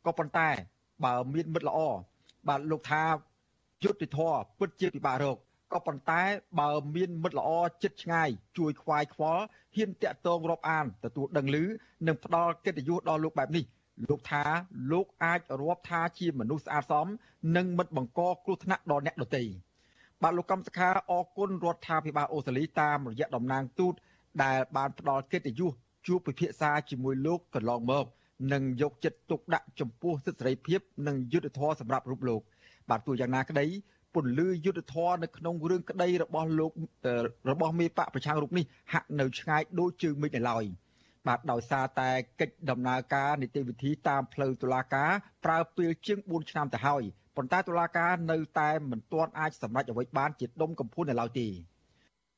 [0.07, 0.49] ក៏ប៉ុន្តែ
[1.05, 1.79] បើមានមិត្តល្អ
[2.49, 3.05] បាទលោកថា
[3.85, 5.37] យុទ្ធធរពិតជាពិបាករក
[5.73, 6.23] ក៏ប៉ុន្តែ
[6.59, 7.51] បើមានមិត្តល្អ
[7.83, 8.29] ចិត្តឆ្ងាយ
[8.59, 9.43] ជួយខ្វាយខ្វល់
[9.77, 11.65] ហ៊ានតាក់ទងរាប់អានទទួលដឹងឮ
[12.07, 13.65] និងផ្ដល់កិត្តិយសដល់លោកបែបនេះ
[14.09, 14.45] លោកថា
[14.93, 17.07] លោកអាចរាប់ថាជាមនុស្សស្អាតសម
[17.57, 19.43] និងមិនបង្កគ្រោះថ្នាក់ដល់អ្នកដទៃ
[20.23, 23.95] បាទលោកកំសខាអគុណរដ្ឋាភិបាលអូស្ត្រាលីតាមរយៈតំណាងទូត
[24.43, 25.73] ដែលបានផ្ដល់កិត្តិយស
[26.07, 28.05] ជួបពិភាក្សាជាមួយលោកកន្លងមក
[28.53, 32.41] និងយកចិត្តទុកដាក់ចំពោះសិទ្ធិសេរីភាពនិងយុត្តិធម៌សម្រាប់រូបលោក
[32.91, 33.67] បាទទោះយ៉ាងណាក្តី
[34.15, 36.73] ពន្លឺយុទ្ធធរនៅក្នុងរឿងក្តីរបស់លោក
[37.51, 40.65] របស់មេបកប្រឆាំងរូបនេះហាក់នៅឆ្ងាយដូចជើងមេឃនៅឡើយ
[41.27, 45.11] បាទដោយសារតែកិច្ចដំណើរការនីតិវិធីតាមផ្លូវតុលាការ
[45.45, 47.03] ប្រើពេលជាង4ឆ្នាំទៅហើយ
[47.37, 51.49] ប៉ុន្តែតុលាការនៅតែមិនទាន់អាចសម្រេចអ្វីបានជាដុំកំភួននៅឡើយទេ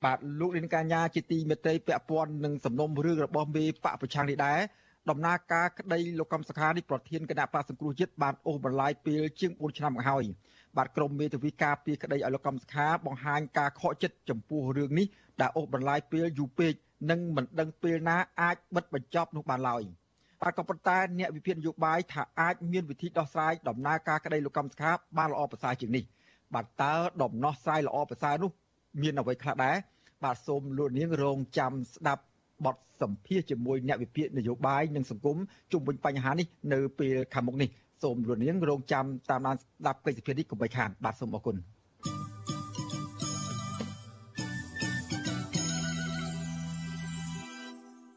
[0.04, 4.61] បាទលោកលានកញ្ញាជាទីមេត្រីពាក់ព័ន្ធនឹងសំណុំរឿងរបស់មេបកប្រឆាំងនេះដែរ
[5.11, 10.24] ដំណើរការក្តីលោកកំសខានេះប្រធានគណៈបកសង្គ្រោះជាតិបានអូសបន្លាយពេលជាង4ឆ្នាំមកហើយ
[10.76, 15.06] បាទក្រមមេធាវីការពីក្តីឲ្យលោកកំសខាបង្ហាញការខកចិត្តចំពោះរឿងនេះ
[15.40, 16.72] ដែលអូសបន្លាយពេលយូរពេក
[17.11, 19.83] និងមិនដឹងពេលណាអាចបិទបញ្ចប់នោះបានឡើយ
[20.42, 26.04] បាទក៏ប៉ុន្តែអ្នកវិភាគនយោបាយថាអាចមានវិធីដោះស្រាយដំណើរការក្តីលោកកំសខាបានល្អប្រសើរជាងនេះ
[26.54, 28.50] បាទតើដំណោះស្រាយល្អប្រសើរនោះ
[29.02, 29.76] មានអ្វីខ្លះដែរ
[30.24, 32.22] បាទសូមលោកនាងរងចាំស្ដាប់
[32.64, 35.37] បទសម្ភាសជាមួយអ្នកវិភាគនយោបាយនិងសង្គម
[35.72, 37.70] ជុំវិញបញ្ហានេះនៅពេលខាងមុខនេះ
[38.02, 41.56] សូមលោកនាងរងចាំតាមដានស្ដាប់កិច្ចសភានេះកុំបីខានបាទសូមអរគុណ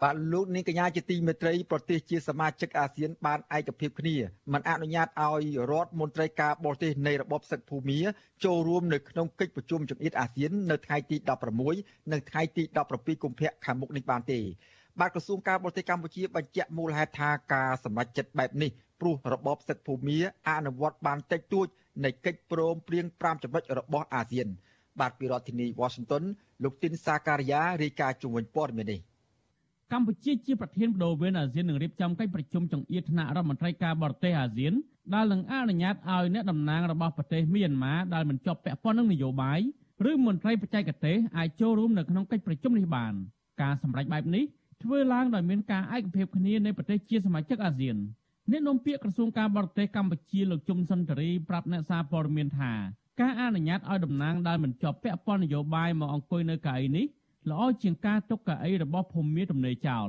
[0.01, 4.15] បាទលោកនាងកញ្ញាជាទីមេត្រីប្រទេសជាសមាជិកអាស៊ានបានឯកភាពគ្នា
[4.53, 7.99] មិនអនុញ្ញាតឲ្យរដ្ឋមន្ត្រីការបរទេសនៃរបបសឹកភូមា
[8.45, 11.17] ចូលរួមនៅក្នុងកិច្ចប្រជុំចង្អៀតអាស៊ាននៅថ្ងៃទី
[11.63, 14.39] 16និងថ្ងៃទី17កុម្ភៈខាងមុខនេះបានទេ
[14.99, 18.71] បាទក្រសួងការបរទេសកម្ពុជាបញ្ជាក់មូលហេតុថាការសម្រេចចិត្តបែបនេះ
[19.03, 20.17] ព្រោះរបបសឹកភូមា
[20.49, 21.67] អនុវត្តបានតិចតួច
[22.03, 24.47] នៃកិច្ចព្រមព្រៀង5ចំណុចរបស់អាស៊ាន
[24.99, 26.23] បាទពីរដ្ឋធានី Washington
[26.63, 28.99] លោកទីនសាការីយ៉ារាយការណ៍ជុំវិញព័ត៌មាននេះ
[29.91, 34.73] កម្ពុជាជាប្រធានបដូវវេនអាស៊ាននឹងរៀបចំកិច្ចប្រជុំចង្អៀតថ្នាក់រដ្ឋមន្ត្រីការបរទេសអាស៊ាន
[35.13, 39.59] ដែលនឹងអនុញ្ញាតឲ្យអ្នកតំណាងរបស់ប្រទេសមីយ៉ាន់ម៉ាដែលមិនជាប់ពាក់ព័ន្ធនឹងនយោបាយ
[40.09, 43.13] ឬមន្ត្រីបច្ចេកទេសអាចចូលរួមនៅក្នុងកិច្ចប្រជុំនេះបាន
[43.61, 44.43] ការសម្រេចបែបនេះ
[44.83, 47.97] ធ្វើឡើងដោយមានការឯកភាពគ្នានៃប្រទេសជាសមាជិកអាស៊ាន
[48.51, 52.71] អ្នកនាំពាក្យក្រសួងការបរទេសកម្ពុជាលោកជុំសុនតរីប្រាប់អ្នកសារព័ត៌មានថា
[53.21, 57.05] ការអនុញ្ញាតឲ្យតំណាងដែលមិនជាប់ពាក់ព័ន្ធនយោបាយមកអង្គុយនៅកៅអីនេះ
[57.51, 60.07] ល្អជាងការទុកកៅអីរបស់ភូមិមេទំនេរចោល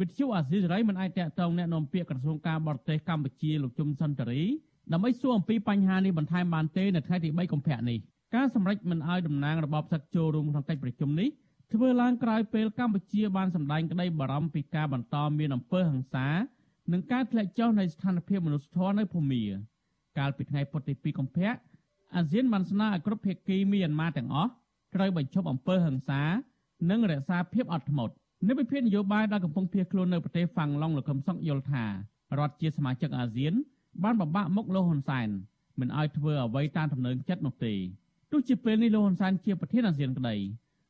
[0.00, 4.42] វិទ្យុអាស៊ីសេរីមិនអាចតាក់ទងអ្នកនាំពាក្យក្រសួងការបរទេសកម្ពុជាលោកជុំសុនតរី
[4.92, 7.98] ដើម្បីសួរអំពីបញ្ហានេះបន្ថែមបានទេនៅថ្ងៃទី3កុម្ភៈនេះ
[8.34, 11.28] ការសម្រេចមិនឲ្យតំណាងរបបសឹកចូលរួមក្នុងកិច្ចប្រជុំនេះ
[11.72, 16.26] ធ្វើឡើងក្រោយពេលកម្ពុជាបានសម្ដែងក្តីបារម្ភពីការបន្តមានអំពើហិង្សា
[16.92, 19.42] និងការធ្លាក់ចុះនៃស្ថានភាពមនុស្សធម៌នៅភូមា
[20.18, 21.52] កាលពីថ្ងៃពុធទី2កុម្ភៈ
[22.16, 24.50] អាស៊ានបានស្នើឲ្យគ្រប់ភាគីមីយ៉ាន់ម៉ាទាំងអស់
[24.94, 26.22] ត្រូវបញ្ឈប់អំពើហិង្សា
[26.90, 28.14] និងរក្សាភាពអត់ធ្មត់
[28.48, 31.84] នៅវិភាគនយោបាយដែលកំពុងភៀសខ្លួននៅប្រទេសហ្វាំងឡុងលោកកឹមសុខយល់ថា
[32.38, 33.54] រដ្ឋជាសមាជិកអាស៊ាន
[34.04, 35.28] បានបបាក់មុខលោកហ៊ុនសែន
[35.80, 37.74] មិនឲ្យធ្វើអ្វីតាមទំនឹងចិត្តនោះទេ
[38.30, 40.36] ទោះជាពេលនេះលោកហ៊ុនសែនជាប្រធានអាស៊ានក្តី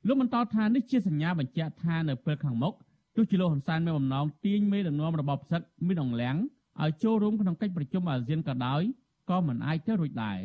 [0.06, 2.74] លោកបន្តថានេះជាសញ្ញាបញ្ជាក់ថានៅពេលខាងមុខ
[3.16, 6.36] ទោះជាលោកហ៊ុនសែនមានបំណងទាញមេដឹកនាំរបបផ្សឹកមានអង្លាំង
[6.82, 8.82] ឲ្យចូលរួមក្នុងកិច្ចប្រជុំអាស៊ានក៏ដោយ
[9.30, 10.38] ក៏មិនអាចទៅរួចដែរ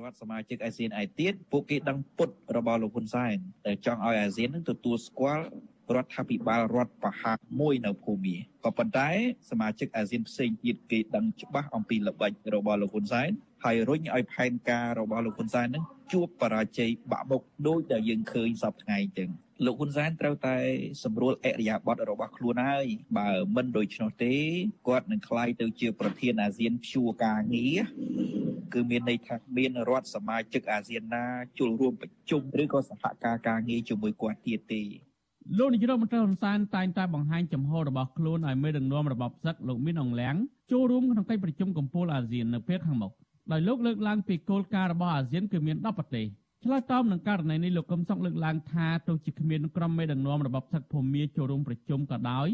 [0.00, 5.44] រដ្ឋសមាជិកអាស៊ានឯទៀតពួកគេដឹងពុតរបស់លោកហ៊ុនសែនតែចង់ឲ្យអាស៊ាននឹងទទួលស្គាល់
[5.96, 9.08] រដ្ឋាភិបាលរដ្ឋបហាមួយនៅភូមាក៏ប៉ុន្តែ
[9.50, 13.30] សមាជិកអាស៊ានផ្សេងទៀតគេដឹងច្បាស់អំពីល្បិចរបស់លោកហ៊ុនសែន
[13.64, 19.30] ហើយរុញឲ្យផែនការរបស់លោកហ៊ុនសែននឹងជួបបរាជ័យបាក់មុខដោយដែលយើងឃើញសពថ្ងៃអញ្ចឹង
[19.64, 20.56] លោកហ៊ុនសែនត្រូវតែ
[21.04, 22.86] សម្រួលអរិយាប័ត្ររបស់ខ្លួនហើយ
[23.18, 24.34] បើមិនដូច្នោះទេ
[24.88, 27.80] គាត់នឹងក្លាយទៅជាប្រធានអាស៊ានព្យួរការងារ
[28.74, 31.24] គឺមានន័យថាមានរដ្ឋសមាជិកអាស៊ានណា
[31.58, 34.82] ចូលរួមប្រជុំឬក៏សហការការងារជាមួយគាត់ទៀតទេ
[35.58, 40.36] លោកនាយរដ្ឋមន្ត្រីហ៊ុនសែនតែងតែបង្ហាញចំហរបស់ខ្លួនឲ្យមេដឹកនាំរបបសឹកលោកមានអង្លាំង
[40.72, 43.12] ចូលរួមក្នុងកិច្ចប្រជុំកំពូលអាស៊ាននៅពេលខាងមុខ
[43.52, 46.26] ដោយលោកលើកឡើងពីគោលការណ៍របស់អាស៊ានគឺមាន10ប្រទេស
[46.64, 52.48] ឆ្លើយតបនឹងករណីនេះលោកកឹមសុខលើកឡើងថាទោះជាគ្មានក្រុមមេដឹកនាំរបបសឹកភូមាចូលរួមប្រជុំក៏ដោយ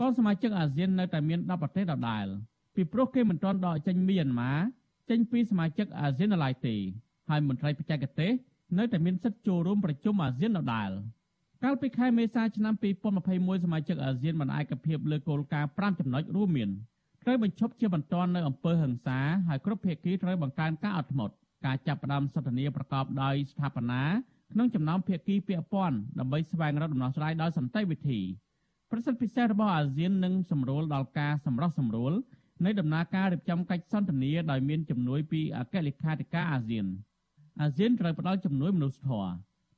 [0.00, 2.26] ក៏សមាជិកអាស៊ាននៅតែមាន10ប្រទេសដដែល
[2.74, 4.52] ពីព្រោះគេមិនទាន់ដកចេញមីយ៉ាន់ម៉ា
[5.10, 6.74] ចេញពីសមាជិកអាស៊ានឡើយទេ
[7.28, 8.32] ហើយមន្ត្រីបច្ចេកទេស
[8.78, 10.90] នៅតែមានសិទ្ធិចូលរួមប្រជុំអាស៊ានដដែល
[11.64, 12.74] កាលពីខែមេសាឆ្នាំ
[13.18, 16.70] 2021សមាជិកអាស៊ានបានឯកភាពលើគោលការណ៍5ចំណុចរួមមាន
[17.22, 19.18] ត្រូវបញ្ឈប់ជាបន្ទាន់នៅអំពើហិង្សា
[19.48, 24.02] ហើយគ្រប់ភាគីត្រូវបង្កើនការអត់ធ្មត់ ការចាប់ផ្ដើមសន្ទនាប្រកបដោយស្ថាបនា
[24.52, 28.20] ក្នុងចំណោមភាគីពាក់ព័ន្ធដើម្បីស្វែងរកដំណោះស្រាយដោយសន្តិវិធី
[28.90, 32.12] ប្រសិទ្ធពិសេសរបស់អាស៊ាននឹងសម្រួលដល់ការសម្រុះសម្រួល
[32.64, 36.86] នៃដំណើរការរៀបចំកិច្ចសន្ទនាដោយមានជំនួយពីអគ្គលេខាធិការអាស៊ាន
[37.60, 39.32] អាស៊ានត្រូវផ្ដល់ជំនួយមនុស្សធម៌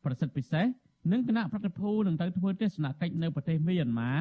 [0.04, 0.66] ប្រសិទ្ធពិសេស
[1.12, 4.12] និងគណៈប្រតិភូនឹងទៅធ្វើទស្សនកិច្ចនៅប្រទេសមីយ៉ាន់ម៉ា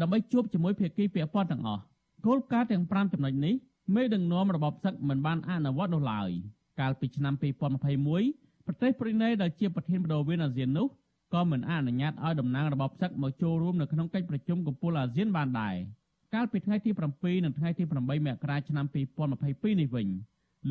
[0.00, 1.82] ដើម្បីជួបជាមួយភាគីពាក់ព័ន្ធទាំងអស់
[2.26, 3.54] គោលការណ៍ទាំង5ចំណុចនេះ
[3.94, 6.30] មេដឹកនាំរបបសឹកមិនបានអនុវត្តនោះឡើយ
[6.80, 7.34] កាលពីឆ្នាំ
[8.00, 10.86] 2021ប្រទេសប្រ៊ុយណេដែលជាប្រធានបដូវវេនអាស៊ាននោះ
[11.34, 15.74] ក៏មិនអនុញ្ញាតឲ្យតំណាងរបបសឹកមកចូលរួមនៅក្នុងកិច្ចប្រជុំកំពូលអាស៊ានបានដែរ
[16.34, 20.08] កាលពីថ្ងៃទី7និងថ្ងៃទី8មករាឆ្នាំ2022នេះវិញ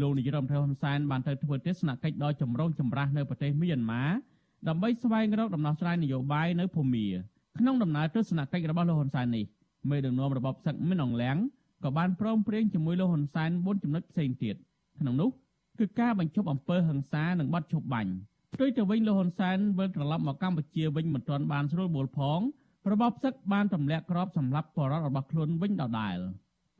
[0.01, 4.03] លោកនាយរដ្ឋមន្ត្រីហ៊ុនសែនបានទៅធ្វើទស្សនកិច្ចដ៏ចម្រូងចម្រាសនៅប្រទេសមីយ៉ាន់ម៉ា
[4.67, 7.05] ដើម្បីស្វែងរកដំណោះស្រាយនយោបាយនៅភូមា
[7.59, 9.45] ក្នុងដំណើរទស្សនកិច្ចរបស់លោកហ៊ុនសែននេះ
[9.89, 11.37] មេដឹកនាំរបបសឹកមិនអងលៀង
[11.83, 14.55] ក៏បានព្រមព្រៀងជាមួយលោកហ៊ុនសែន4ចំណុចផ្សេងទៀត
[14.99, 15.29] ក្នុងនោះ
[15.79, 18.13] គឺការបញ្ឈប់អំពើហិង្សានិងបទឈប់បាញ់
[18.53, 22.39] ផ្ទុយទៅវិញលោកហ៊ុនសែនវិលត្រឡប់មកកម្ពុជាវិញមិនទាន់បានស្រួលបួលផង
[22.91, 26.17] របបសឹកបានទម្លាក់ក្របសម្លាប់បរិវត្តរបស់ខ្លួនវិញដដែល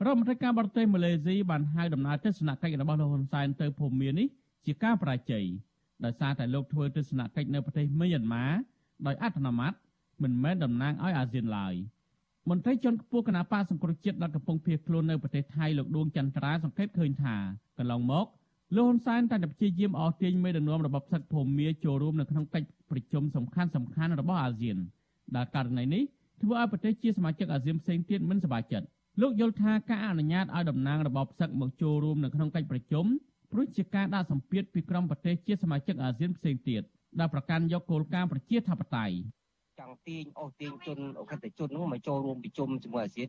[0.05, 4.27] រដ្ឋមន្ត្រីការបរទេសម៉ាឡេស៊ីបានហៅដំណើរទស្សនកិច្ចរបស់លោកហ៊ុនសែនទៅភូមានេះ
[4.65, 5.45] ជាការបរាជ័យ
[6.03, 8.45] ដោយសារតែលោកធ្វើទស្សនកិច្ចនៅប្រទេសមីយ៉ាន់ម៉ា
[9.07, 9.73] ដោយអត្តនោម័ត
[10.23, 11.73] មិនមែនតំណាងឲ្យអាស៊ានឡើយ
[12.49, 17.35] មន្ត្រីជាន់ខ្ពស់គណៈបកសង្គ្រោះជាតិដែលកំពុងភៀសខ្លួននៅប្រទេសថៃលោកដួងចន្ទ្រាសង្កេតឃើញថា
[17.77, 18.25] កន្លងមក
[18.75, 24.77] លោកហ៊ុនសែនតែព្យាយាមអស់ទាញមេដឹកនាំរបបសឹកភូមាចូលរួមនៅក្នុងកិច្ចប្រជុំសំខាន់សំខាន់របស់អាស៊ាន
[25.35, 26.03] ដែលករណីនេះ
[26.41, 28.87] ធ្វើឲ្យប្រទេសជាសមាជិកអាស៊ានផ្សេងទៀតមិនសប្បាយចិត្ត
[29.21, 33.05] លោកយល់ថាការអនុញ្ញាតឲ្យតំណាងរបបសឹកមកចូលរួមនៅក្នុងកិច្ចប្រជុំ
[33.51, 36.81] ព្រោះជាការដាក់សម្ពាធពីក្រុមប្រទេសជាសមាជិកអាស៊ានផ្សេងទៀត
[37.19, 39.15] ដែលប្រកាន់យកគោលការណ៍ប្រជាធិបតេយ្យ
[39.79, 43.27] ចង់ទាញអូសទាញជនអក្រិតជននោះមកចូលរួមប្រជុំជាមួយអាស៊ាន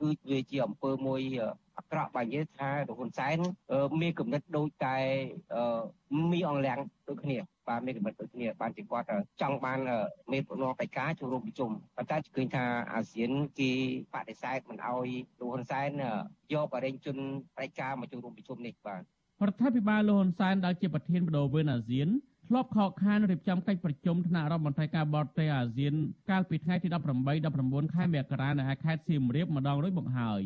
[0.00, 1.20] គឺវាជាអំពើមួយ
[1.78, 3.38] អាក្រក់បើនិយាយថារហ៊ុនសែន
[4.00, 4.96] មានគំនិតដូចតែ
[6.32, 6.78] មីអង្លាំង
[7.08, 9.06] ដូចគ្នាបាទមានគំនិតដូចគ្នាបានជាគាត់
[9.40, 9.78] ចង់បាន
[10.32, 13.70] មេប្រណងបេការចូលរួមប្រជុំប៉ុន្តែឃើញថាអាស៊ានគេ
[14.14, 15.06] បដិសេធមិនអោយ
[15.40, 15.90] លោកហ៊ុនសែន
[16.52, 17.16] យកបរិញ្ញជន
[17.58, 19.02] បេការមកចូលរួមប្រជុំនេះបាទ
[19.46, 22.08] រដ្ឋាភិបាលលោកហ៊ុនសែនដែលជាប្រធានបដូវវេនអាស៊ាន
[22.48, 25.94] ធ្លាប់ខកខានរៀបចំកិច្ចប្រជុំថ្នាក់រដ្ឋមន្ត្រីការបរទេសអាស៊ាន
[26.30, 26.94] កាលពីថ្ងៃទី18
[27.42, 30.42] 19ខែមករានៅឯខេត្តសៀមរាបម្ដងរួចមកហើយ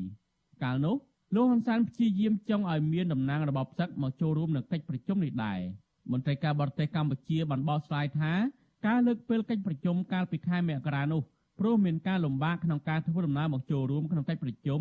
[0.63, 0.97] កាលនោះ
[1.35, 5.61] លោកហ៊ុនសែនព្យាយាមចង់ឲ្យមានតំណាងរបបសឹកមកចូលរួមនៅកិច្ចប្រជុំនេះដែរ
[6.13, 8.33] មន្ត្រីការបរទេសកម្ពុជាបានបកស្រាយថា
[8.87, 11.23] ការលើកពេលកិច្ចប្រជុំកាលពីខែមករានោះ
[11.59, 14.81] ព្រោះមានការលំបាកក្នុងការធ្វើដំណើរមកចូលរួមក្នុងកិច្ចប្រជុំ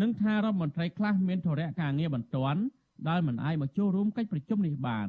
[0.00, 2.60] និងថារដ្ឋមន្ត្រីខ្លះមានធរៈការងារបន្ទាន់
[3.08, 5.08] ដែលមិនអាចមកចូលរួមកិច្ចប្រជុំនេះបាន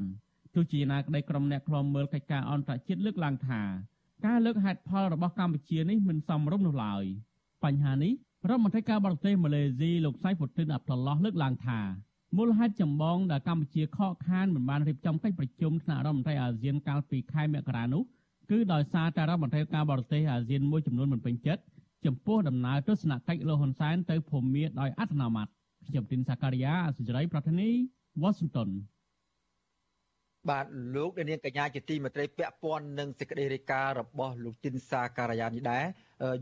[0.56, 3.62] ទោះជាណាក្តីក្រុមអ្នកខ្លំមើលកិច្ចការអន្តរជាតិលើកឡើងថា
[4.26, 7.04] ការលើកហេតុផលរបស់កម្ពុជានេះមិនសមរម្យនោះឡើយ
[7.64, 8.14] បញ្ហានេះ
[8.50, 11.80] រដ្ឋមន្ត្រីការបរទេសម៉ាឡេស៊ីលោកសៃពុទីនអាប់តុលឡោះលើកឡើងថា
[12.38, 18.04] មូលហេតុចម្បងដែលកម្ពុជាខកខានមិនបានរៀបចំកិច្ចប្រជុំថ្នាក់រដ្ឋមន្ត្រីអាស៊ានកាលពីខែមករានោះ
[18.52, 21.62] គឺដោយសារតែរដ្ឋមន្ត្រីការបរទេសអាស៊ានមួយចំនួនមិនពេញចិត្ត
[22.06, 25.48] ចំពោះដំណើរទស្សនកិច្ចលោកហ៊ុនសែនទៅភូមាដោយអត្តនោម័ត
[25.88, 27.70] ខ្ញុំទីនសាការីយ៉ាអសិរ័យប្រធានី
[28.22, 28.70] វ៉ាស៊ីនតោន
[30.50, 35.86] បាទលោកនាងកញ្ញាជាទីមេត្រីពាក់ព័ន្ធនឹងសេចក្តីរាយការណ៍របស់លោកទីនសាការីយ៉ានេះដែរ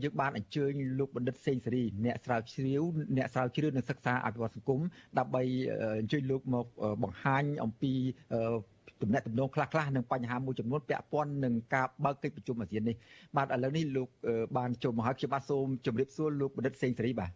[0.02, 2.82] យើងបានអញ្ជើញលោកបណ្ឌិតសេងសេរីអ្នកស្រាវជ្រាវ
[3.16, 4.80] អ្នកស្រាវជ្រាវនិងសិក្សាអភិវឌ្ឍសង្គម
[5.18, 5.42] ដើម្បី
[6.00, 6.66] អញ្ជើញលោកមក
[7.02, 7.92] បង្ហាញអំពី
[9.02, 12.96] ទំនាក់ទំនងខ្លះៗនិងបញ្ហាមួយចំនួនពាក់ព័ន្ធនឹងការបើកកិច្ចប្រជុំអាស៊ាននេះ
[13.36, 14.08] បាទឥឡូវនេះលោក
[14.56, 17.30] បានចូលមកហើយខ្ញុំបាទសូមជម្រាបសួរលោកបណ្ឌិតសេងសេរីបាទ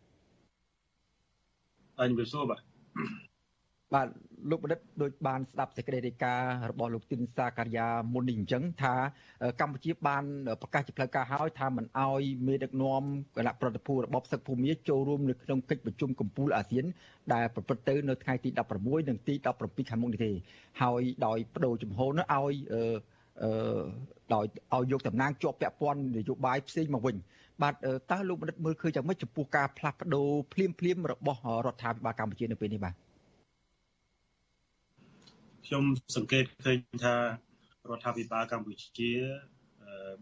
[2.01, 2.61] អញ្ជើញសួរបាទ
[3.94, 4.09] បាទ
[4.51, 8.94] លោកបណ្ឌិតដូចបានស្ដាប់សេចក្តីរាយការណ៍របស់លោកទីនសាការីយ៉ាមុននេះអញ្ចឹងថា
[9.61, 10.25] កម្ពុជាបាន
[10.62, 13.03] ប្រកាសជាផ្លូវការហើយថាមិនអោយមេដឹកនាំ
[13.37, 16.85] គណៈប្រតិភូរបបសឹកភូមាចូលរួមនៅក្នុងកិច្ចប្រជុំកំពូលអាស៊ាន
[17.35, 20.33] ដែលប្រព្រឹត្តទៅនៅថ្ងៃទី16និងទី17ខែមុខនេះទេ
[20.83, 22.83] ហើយដោយបដូរជំហរនោះឲ្យអឺ
[24.35, 27.16] ដោយឲ្យយកតំណាងជាប់ពាក់ព័ន្ធនយោបាយផ្សេងមកវិញ
[27.62, 27.75] បាទ
[28.11, 33.06] តើលោកបណ្ឌិតមើលឃើញយ៉ាងម៉េចចំពោះការផ្លាស់ប្ដូរភ្លាមភ្លាមរបស់រដ្ឋាភិបាលកម្ពុជានៅពេលនេះបាទ
[35.67, 35.85] ខ្ញុំ
[36.17, 39.13] សង្កេតឃើញថារដ្ឋាភិបាលកម្ពុជា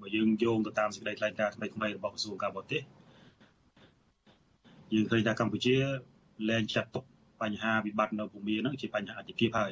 [0.00, 2.82] បើយើងយោងទៅតាមសេចក្តីថ្លែងការណ៍ថ្មីៗរបស់ក្រសួងការបរទេស
[4.92, 5.76] យើងឃើញថាកម្ពុជា
[6.48, 7.04] លែងចាត់ទុក
[7.42, 9.70] បញ្ហាវិបត្តិនៅភូមិហ្នឹងជាបញ្ហាអតិភិបហើយ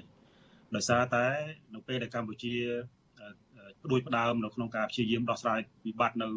[0.75, 1.27] ដោយសារតែ
[1.75, 2.55] នៅពេលដែលកម្ពុជា
[3.83, 6.29] ផ្ដួចផ្ដើមនៅក្នុងការព្យាយាមដោះស្រាយវិបត្តិនៅ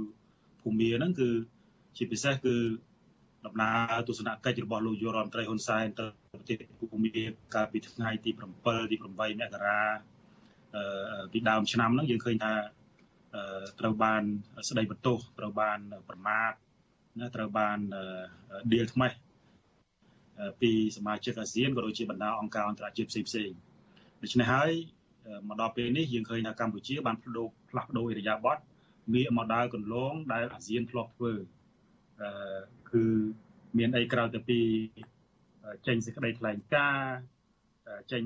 [0.62, 1.30] ភូមិហ្នឹងគឺ
[1.98, 2.56] ជាពិសេសគឺ
[3.46, 6.58] ដំណើរទស្សនកិច្ចរបស់លោកយុរដ្ឋមន្ត្រីហ៊ុនសែនទៅប្រទេស
[6.92, 7.12] ភូមា
[7.56, 8.32] កាលពីថ្ងៃទី
[8.62, 9.16] 7ទី8ម
[9.54, 9.82] ករា
[11.32, 12.54] ពីដើមឆ្នាំហ្នឹងយើងឃើញថា
[13.80, 14.24] ត្រូវបាន
[14.70, 15.80] ស្ដីបន្ទោសត្រូវបាន
[16.10, 16.52] ប្រមាថ
[17.20, 17.78] ណាត្រូវបាន
[18.74, 19.12] ដៀលថ្មេះ
[20.62, 23.52] ពីសមាជិកអាស៊ានក៏ដូចជាបណ្ដាអង្គការអន្តរជាតិផ្សេងផ្សេង
[24.22, 24.72] ដូច្នេះហើយ
[25.48, 28.58] មកដល់ពេលនេះយើងឃើញថាកម្ពុជាបានផ្ដោផ្លាស់ប្ដូរឥរិយាបថ
[29.14, 31.34] ងាកមកដើរកន្លងដែលអាស៊ានធ្លាប់ធ្វើ
[32.22, 32.30] អឺ
[32.96, 33.06] គឺ
[33.78, 34.60] មានអីក្រៅទៅពី
[35.88, 37.16] ចេញសេចក្តីថ្លែងការណ៍
[38.12, 38.24] ចេញ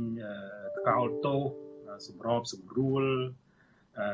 [0.77, 1.41] ថ្កោលទោស
[2.07, 3.03] សម្របសម្រួល
[3.99, 4.07] អឺ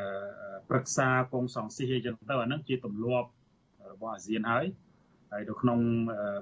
[0.69, 3.29] ប្រឹក្សាកងសង្ស៊ីអីចឹងទៅអាហ្នឹងជាទម្លាប់
[3.91, 4.65] របស់អាស៊ានហើយ
[5.31, 5.79] ហើយនៅក្នុង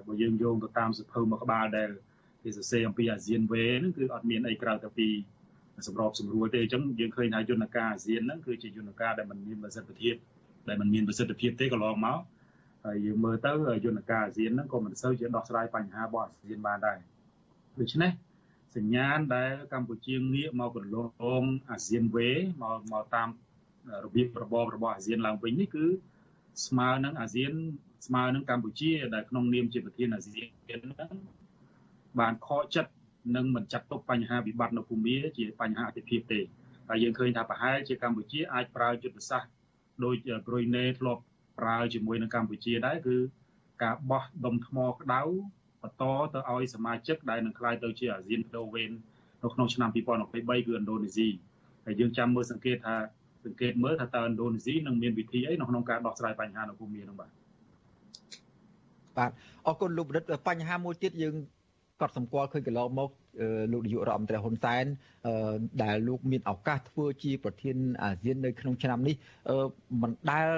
[0.08, 1.90] បើយើងយោងទៅតាមសភៅមួយក្បាលដែល
[2.44, 5.08] គេសរសេរអំពីអាស៊ានវេហ្នឹងគឺអត់មានអីក្រៅទៅពី
[5.88, 10.16] សម្របសម្រួលទេអញ្ចឹងយើងឃើញថាយន្តការអាស៊ានហ្នឹងគឺជាយន្តការដែលមិនមានប្រសិទ្ធភាព
[10.68, 12.20] ដែលមិនមានប្រសិទ្ធភាពទេកន្លងមក
[12.86, 13.52] ហើយយើងមើលទៅ
[13.86, 16.98] យន្តការអាស៊ានហ្នឹងក៏មិនសូវជាដោះស្រាយបញ្ហារបស់អាស៊ានបានដែរ
[17.80, 18.12] ដូច្នេះ
[18.76, 20.98] សញ្ញាណដែលកម្ពុជាងាកមកកន្ល
[21.42, 22.30] ងអាស៊ានវេ
[22.62, 23.30] មកមកតាម
[24.06, 25.86] របៀបរបបរបស់អាស៊ានឡើងវិញនេះគឺ
[26.66, 27.52] ស្មើនឹងអាស៊ាន
[28.08, 31.12] ស្មើនឹងកម្ពុជា ដែលក្នុងនាមជាប្រធានអាស៊ានហ្នឹង
[32.20, 32.92] បានខកចិត្ត
[33.36, 36.40] និងមិនចាត់ទុកបញ្ហាវិបត្តិនៅភូមាជាបញ្ហាអតិភិបទេ
[36.90, 39.50] ហើយយើងឃើញថាប្រហែលជាកម្ពុជាអាចប្រើយុទ្ធសាស្ត្រ
[40.04, 40.16] ដោយ
[40.48, 41.22] ប្រុយណេធ្លាប់
[41.60, 43.16] ប្រើជាមួយនឹងកម្ពុជាដែរគឺ
[43.84, 45.22] ការបោះដុំថ្មក្តៅ
[45.82, 48.92] បន្តទៅឲ្យសមាជិកដែលនឹងក្លាយទៅជាអាស៊ានដូវេន
[49.44, 51.30] នៅក្នុងឆ្នាំ2023គឺឥណ្ឌូនេស៊ី
[51.86, 52.96] ហើយយើងចាំមើលសង្កេតថា
[53.46, 57.30] សង្កេតមើលថាតើឥណ្ឌូនេស៊ីនឹងមានវិធីអីនៅក្នុងការដោះស្រាយបញ្ហានៅភូមិនោះបាទ
[59.18, 59.32] បាទ
[59.68, 61.36] អរគុណលោកបណ្ឌិតបញ្ហាមួយទៀតយើង
[62.02, 63.10] កត់សម្គាល់ឃើញកន្លងមក
[63.72, 64.86] លោកនាយករដ្ឋមន្ត្រីហ៊ុនសែន
[65.84, 69.16] ដែលលោកមានឱកាសធ្វើជាប្រធានអាស៊ាននៅក្នុងឆ្នាំនេះ
[70.02, 70.50] មិនដែល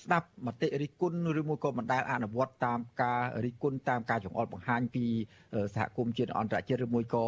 [0.00, 5.04] ស្ដាប់មតិរិះគន់ឬមួយក៏មិនដែលអនុវត្តតាមការរិះគន់តាមការចង្អុលបង្ហាញពី
[5.74, 7.24] សហគមន៍ជាតិអន្តរជាតិឬមួយក៏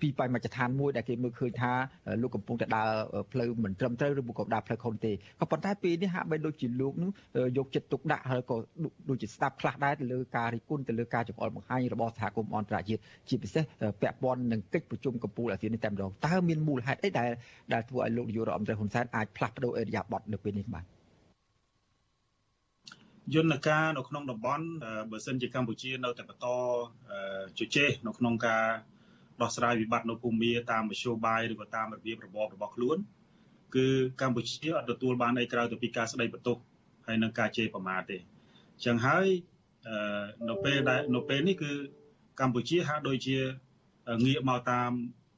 [0.00, 1.72] ពីបរិមជ្ឈដ្ឋានមួយដែលគេមើលឃើញថា
[2.22, 2.88] លោកកំពុងតែដើរ
[3.32, 7.10] ផ្លូវមិនត្រឹមត្រូវឬក៏ដើរផ្លូវខុសទេក៏ប៉ុន្តែពេលនេះហាក់បីដូចជាលោកនោះ
[7.56, 8.56] យកចិត្តទុកដាក់ហើយក៏
[9.08, 13.64] ដូចជាស្ដាប់ខ្លះដែរទៅលើការរិះគន់ទៅលើការចង្អុលបង្ហាញរបស់សហគមន៍អន្តរជាតិជាពិសេស
[14.00, 17.30] ពាក់ព័ន្ធនឹងកិច្ចប្រជុំកំពូលអាស៊ាននេះតែម្ដងតើមានមូលហេតុអីដែល
[17.72, 20.84] ដែលធ្វើឲ្យលោកនាយករដ្ឋមន្ត្រីហ៊ុនសែនអាចផ្លាស់ប្ដូរអេរិយាប័ត្រនៅពេលនេះបាទ
[23.34, 24.66] យន្តការនៅក្នុងតំបន់
[25.10, 26.46] បើសិនជាកម្ពុជានៅតែបន្ត
[27.58, 28.64] ជជែកនៅក្នុងការ
[29.42, 32.98] ដោះស្រាយវិបត្តិនៅភូមិតាមមធ្យោបាយឬក៏តាមរបៀបរបបរបស់ខ្លួន
[33.74, 33.86] គឺ
[34.20, 36.56] កម្ពុជាអត់ទទួលបានអីក្រៅទៅពីការស្ដីបន្ទោស
[37.06, 39.26] ហើយនឹងការជេរប្រមាថទេអញ្ចឹងហើយ
[40.48, 41.72] នៅពេលដែលនៅពេលនេះគឺ
[42.40, 43.38] កម្ពុជាហាក់ដូចជា
[44.24, 44.90] ងាកមកតាម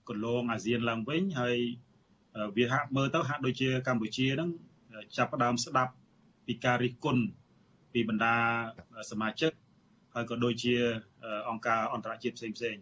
[0.08, 1.56] កន្លងអាស៊ានឡើងវិញហើយ
[2.56, 4.50] វាហាក់មើលទៅហាក់ដូចជាកម្ពុជានឹង
[5.16, 5.92] ចាប់ផ្ដើមស្ដាប់
[6.46, 7.22] ពីការរិះគន់
[7.98, 8.36] ពីបណ្ដា
[9.10, 9.52] សមាជិក
[10.14, 10.74] ហើយក៏ដូចជា
[11.48, 12.76] អង្គការអន្តរជាតិផ្សេងផ្សេង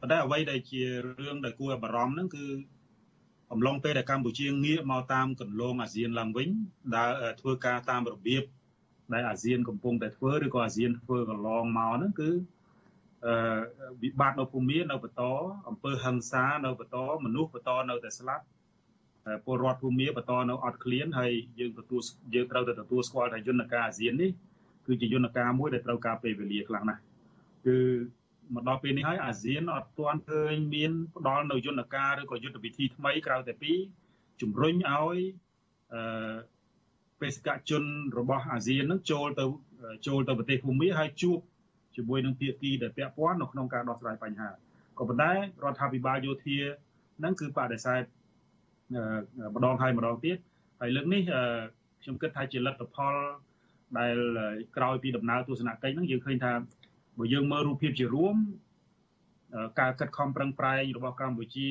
[0.00, 0.82] ប៉ុន្តែអ្វីដែលជា
[1.20, 2.44] រឿងដែលគួរឲ្យបារម្ភហ្នឹងគឺ
[3.52, 6.48] អំឡុងពេលដែលកម្ពុជាងាកមកតាមកន្លងអាស៊ានឡើងវិញ
[6.96, 8.42] ដើរធ្វើការតាមរបៀប
[9.14, 12.30] ដែលអាស៊ានកំពុងតែធ្វើឬក៏អាស៊ានធ្វើកន្លងមកហ្នឹងគឺ
[13.26, 13.34] អឺ
[14.02, 15.22] វិបត្តិនៅភូមិនៅបន្ត
[15.68, 18.44] អំពើហិង្សានៅបន្តមនុស្សបន្តនៅតែស្លាប់
[19.44, 22.00] ពលរដ្ឋភូមិបន្តនៅអត់ឃ្លានហើយយើងទទួល
[22.34, 24.30] យើងត្រូវតែទទួលស្គាល់ថាយន្តការអាស៊ាននេះ
[24.86, 27.00] គឺជាយន្តការមួយដែលត្រូវការពេលវេលាខ្លាំងណាស់
[27.66, 27.76] គឺ
[28.54, 33.72] មកដល់ពេលនេះហើយអាស៊ានអត់ទាន់ឃើញមានផ្ដល់នៅយន្តការឬក៏យុទ្ធវិធីថ្មីក្រៅតែពី
[34.40, 35.18] ជំរុញឲ្យ
[35.94, 36.34] អឺ
[37.20, 37.82] បេសកជន
[38.18, 39.44] របស់អាស៊ាននឹងចូលទៅ
[40.06, 41.38] ចូលទៅប្រទេសភូមិហើយជួប
[41.96, 44.48] ជាមួយនឹងភាគីដែលពាក់ព័ន្ធនៅក្នុងការដោះស្រាយបញ្ហា
[44.98, 46.58] ក៏ប៉ុន្តែរដ្ឋាភិបាលយោធា
[47.24, 48.02] នឹងគឺបដិសេធ
[49.54, 50.36] ម្ដងហើយម្ដងទៀត
[50.80, 51.22] ហើយលើកនេះ
[52.02, 53.14] ខ្ញុំគិតថាជាលទ្ធផល
[53.98, 54.16] ដែល
[54.76, 56.52] ក្រោយពីដំណើរទស្សនកិច្ចហ្នឹងយើងឃើញថា
[57.18, 58.36] បើយើងមើលរូបភាពជារួម
[59.80, 61.68] ការកាត់ខំប្រឹងប្រែងរបស់កម្ពុជា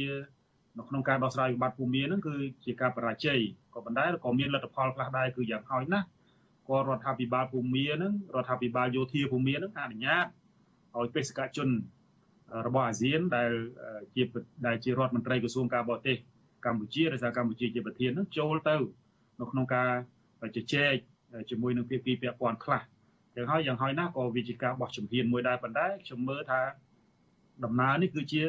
[0.78, 3.40] នៅក្នុងការដោះស្រាយវិបត្តិភូមិហ្នឹងគឺជាការបរាជ័យ
[3.74, 6.08] ក៏ប៉ុន្តែក៏មានលទ្ធផលខ្លះដែរគឺយ៉ាងហោចណាស់
[6.70, 10.26] ក៏រដ្ឋាភិបាលភូមិហ្នឹងរដ្ឋាភិបាលយោធាភូមិហ្នឹងអនុញ្ញាត
[10.98, 11.70] ឲ្យបេសកជន
[12.68, 13.52] របស់អាស៊ានដែល
[14.16, 14.24] ជា
[14.68, 16.18] ដែលជារដ្ឋមន្ត្រីក្រសួងការបរទេស
[16.66, 18.76] កម្ពុជាដោយសារកម្ពុជាជាប្រធាននឹងចូលទៅ
[19.40, 19.90] នៅក្នុងការ
[20.56, 20.94] ជជែក
[21.50, 22.82] ជាមួយនឹងភាគីពាក់ព័ន្ធខ្លះ
[23.36, 26.62] យ៉ាងហើយយ៉ាងហើយណាក៏វាជាការបោះជំហានមួយដែរប៉ុន្តែខ្ញុំមើលថា
[27.66, 28.44] ដំណើរនេះគឺជា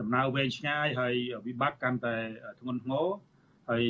[0.00, 1.14] ដំណើរវែងឆ្ងាយហើយ
[1.46, 2.14] វិបត្តិកាន់តែ
[2.60, 3.06] ធ្ងន់ធ្ងរ
[3.70, 3.84] ហើយ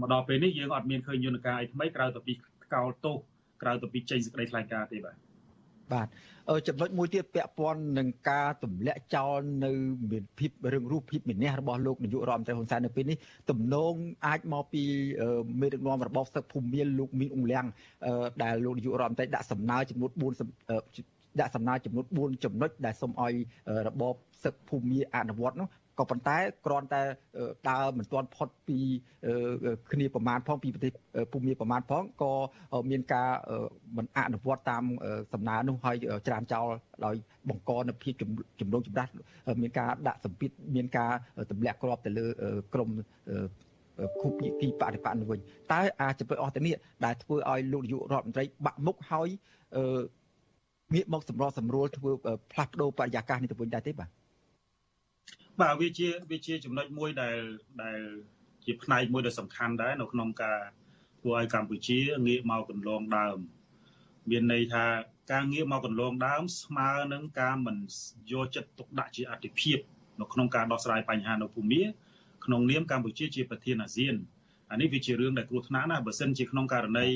[0.00, 2.32] មកដល់ពេលនេះយើងអត់មានឃើញយន្តការអីថ្មីក្រៅតែពី
[2.74, 3.16] កោលទោស
[3.62, 5.27] ក្រៅតែពីចេញសេចក្តីថ្លែងការណ៍ទេបាទ
[5.92, 6.06] បាទ
[6.68, 9.70] ចំណុចមួយទៀតពាក់ព័ន្ធនឹងការទម្លាក់ចោលនៅ
[10.10, 13.16] មានភាពរឿងរូបភាពមានះរបស់លោកនាយករដ្ឋមន្ត្រីហ៊ុនសែននៅពេលនេះ
[13.50, 13.94] ទំនង
[14.26, 14.82] អាចមកពី
[15.60, 17.64] មេដឹកនាំរបបសឹកភូមិមានលោកមីងអ៊ុំលៀង
[18.42, 23.34] ដែលលោកនាយករដ្ឋមន្ត្រីដាក់សំណើចំនួន4ដាក់សំណើចំនួន4ចំណុចដែលសូមឲ្យ
[23.88, 25.68] របបសឹកភូមិអនុវត្តនោះ
[25.98, 26.36] ក៏ប៉ុន្តែ
[26.66, 27.02] គ្រាន់តែ
[27.68, 28.78] ដើរមិនទាន់ផុតពី
[29.92, 30.92] គ្នាប្រមាណផងពីប្រទេស
[31.32, 32.32] ភូមិប្រមាណផងក៏
[32.90, 33.30] មានការ
[33.96, 34.84] មិនអនុវត្តតាម
[35.32, 35.96] សំណើនោះហើយ
[36.26, 36.66] ច្រានចោល
[37.04, 37.14] ដោយ
[37.48, 38.14] បង្កនៅភាព
[38.60, 39.10] ចំនួនចម្រាស់
[39.62, 41.12] មានការដាក់សម្ពាធមានការ
[41.50, 42.26] ទម្លាក់គ្រាប់ទៅលើ
[42.74, 42.90] ក្រម
[44.20, 45.38] គូភាគីបដិបត្តិវិញ
[45.72, 46.74] តើអាចទៅអស់ទៅនេះ
[47.04, 49.28] ដែលធ្វើឲ្យលោកនាយករដ្ឋមន្ត្រីបាក់មុខហើយ
[50.94, 52.10] ងាកមកសម្របសម្រួលធ្វើ
[52.52, 54.08] ផ្លាស់ប្ដូរបរិយាកាសនេះទៅវិញដែរទេបាទ
[55.60, 57.38] បាទវាជាវាជាចំណុចមួយដែល
[57.82, 58.00] ដែល
[58.64, 60.60] ជាផ្នែកមួយដ៏សំខាន់ដែរនៅក្នុងការ
[61.20, 63.38] ធ្វើឲ្យកម្ពុជាងាកមកកន្លងដើម
[64.30, 64.84] មានន័យថា
[65.32, 67.76] ការងាកមកកន្លងដើមស្មើនឹងការមិន
[68.32, 69.78] យកចិត្តទុកដាក់ជាអតិភិប
[70.20, 71.82] នៅក្នុងការដោះស្រាយបញ្ហានៅភូមា
[72.44, 74.14] ក្នុងនាមកម្ពុជាជាប្រធានអាស៊ាន
[74.70, 77.08] អានេះវាជារឿងដែលគ្រោះថ្នាក់ណាស់បើសិនជាក្នុងករណី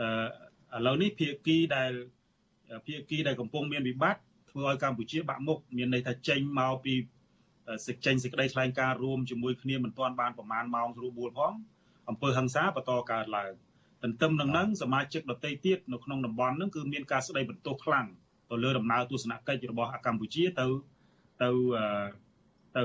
[0.00, 1.90] អឺឥឡូវនេះភាគីដែល
[2.86, 4.20] ភាគីដែលកំពុងមានវិបត្តិ
[4.50, 6.94] ធ្វើឲ្យកម្ពុជាបាក់មុខមានន័យថាចេញមកពី
[7.86, 11.52] សេចចេញសេចក្តីថ្លែងការណ៍រួមជាមួយគ្នាមិនទាន់បានប្រមាណម៉ោងស្រួលបួលផង
[12.08, 13.52] អំពើហិង្សាបន្តកើតឡើង
[14.02, 18.06] ទន្ទឹមនឹងហ្នឹងសមាជិកដទៃទៀតនៅក្នុងតំបន់ហ្នឹងគឺមានការស្ដីបន្ទោសខ្លាំង
[18.50, 20.66] ទៅលើដំណើរទស្សនកិច្ចរបស់កម្ពុជាទៅ
[21.42, 21.50] ទៅ
[22.78, 22.84] ទៅ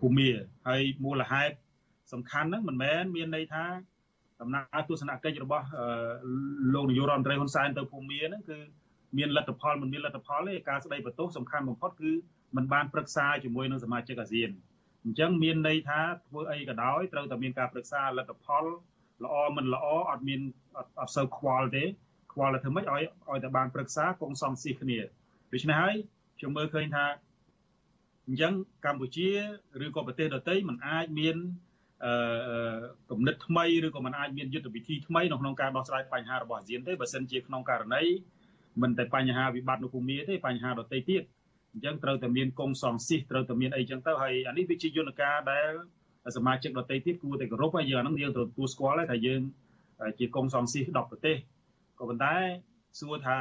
[0.00, 0.28] ភូមា
[0.68, 1.54] ហើយមូលហេតុ
[2.12, 3.64] សំខាន់ហ្នឹងមិនមែនមានន័យថា
[4.40, 5.66] ដំណើរទស្សនកិច្ចរបស់
[6.74, 8.58] លោកនាយករដ្ឋមន្ត្រីហ៊ុនសែនទៅភូមាហ្នឹងគឺ
[9.18, 12.12] មានលទ្ធផលមិនមានលទ្ធផលទេការស្ដីបន្ទោសសំខាន់បំផុតគឺ
[12.55, 14.49] มันបានប្រឹក្សាជាមួយនឹងសមាជិកអាស៊ាន
[15.03, 18.65] អញ្ចឹងមានន័យថាធ្វើអីក៏ដោយត្រូវតែមានការប្រឹក្សាលទ្ធផល
[19.23, 20.41] ល្អមិនល្អអត់មាន
[20.99, 21.83] អត់សូវខ្វល់ទេ
[22.33, 24.99] ខ្វល់តែធ្វើម៉េចឲ្យឲ្យតែបានប្រឹក្សាគង់សំស៊ីគ្នា
[25.53, 25.95] ដូច្នេះហើយ
[26.39, 27.05] ខ្ញុំមើលឃើញថា
[28.27, 28.53] អញ្ចឹង
[28.85, 29.29] កម្ពុជា
[29.85, 31.37] ឬក៏ប្រទេសដទៃมันអាចមាន
[32.05, 32.77] អឺ
[33.11, 38.03] គំនិតថ្មីឬក៏มันអាចមានយុទ្ធវិធីថ្មីនៅក្នុងការដោះស្រាយបញ្ហារបស់អាស៊ានទេបើសិនជាក្នុងករណី
[38.81, 41.23] មិនតែបញ្ហាវិបត្តិនៅភូមិទេបញ្ហាដទៃទៀត
[41.72, 45.70] អញ្ចឹងត្រូវតែមានកងសងស៊ីសត្រូវតែមានអីចឹងទៅហើយអានេះវាជាយន្តការដែល
[46.36, 49.40] សមាជិកដទៃទៀតគួរតែគោរពហើយយើងអាហ្នឹងយើងត្រូវទទួលស្គាល់ហើយថាយើង
[50.18, 51.36] ជាកងសងស៊ីស10ប្រទេស
[51.98, 52.34] ក៏ប៉ុន្តែ
[53.00, 53.38] សួរថា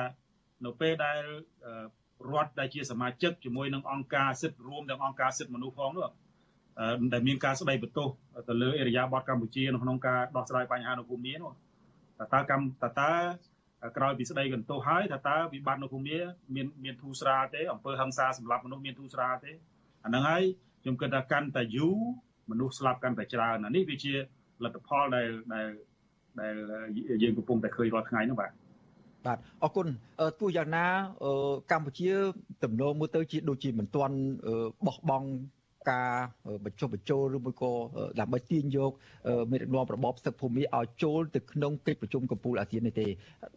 [0.65, 1.21] នៅពេលដែល
[2.31, 6.09] រដ្ឋដែលជាសមាជិកជាមួយនឹងអង្គការសិទ្ធិរួមទាំងអង្គការសិទ្ធិមនុស្សផងនោះ
[7.13, 8.09] ដែលមានការស្ដីបន្ទោស
[8.49, 11.51] ទៅលើអរិយាប័ត្រកម្ពុជានៅក្នុងការដោះស្រាយបញ្ហានៅភូមិនោះ
[12.19, 13.11] តើតើកម្មតើតើ
[13.97, 16.03] ក្រោយពីស្ដីបន្ទោសហើយថាតើវិបត្តិនៅភូមិ
[16.55, 19.51] មានមានធូរស្រាលទេអំពើហិង្សាសម្រាប់មនុស្សមានធូរស្រាលទេ
[20.05, 20.43] អាហ្នឹងហើយ
[20.81, 21.97] ខ្ញុំគិតថាកាន់តែយូរ
[22.51, 24.13] មនុស្សស្លាប់កាន់តែច្រើនអានេះវាជា
[24.63, 25.67] លទ្ធផលដែលដែល
[26.39, 26.53] ដែល
[27.23, 28.51] យើងកំពុងតែឃើញរាល់ថ្ងៃនោះបាទ
[29.25, 29.87] បាទអរគុណ
[30.39, 30.85] ទោះយ៉ាងណា
[31.71, 32.09] កម្ពុជា
[32.63, 34.15] ទំនងមើលទៅជាដូចជាមិនទាន់
[34.87, 35.27] បោះបង់
[35.89, 36.09] ការ
[36.65, 37.71] បញ្ចុះបញ្ចូលឬមួយក៏
[38.19, 38.91] ដើម្បីទាញយក
[39.51, 43.07] មេដឹកនាំរបបសឹកភូមិឲ្យចូលទៅក្នុងកិច្ចប្រជុំកំពូលអាស៊ាននេះទេ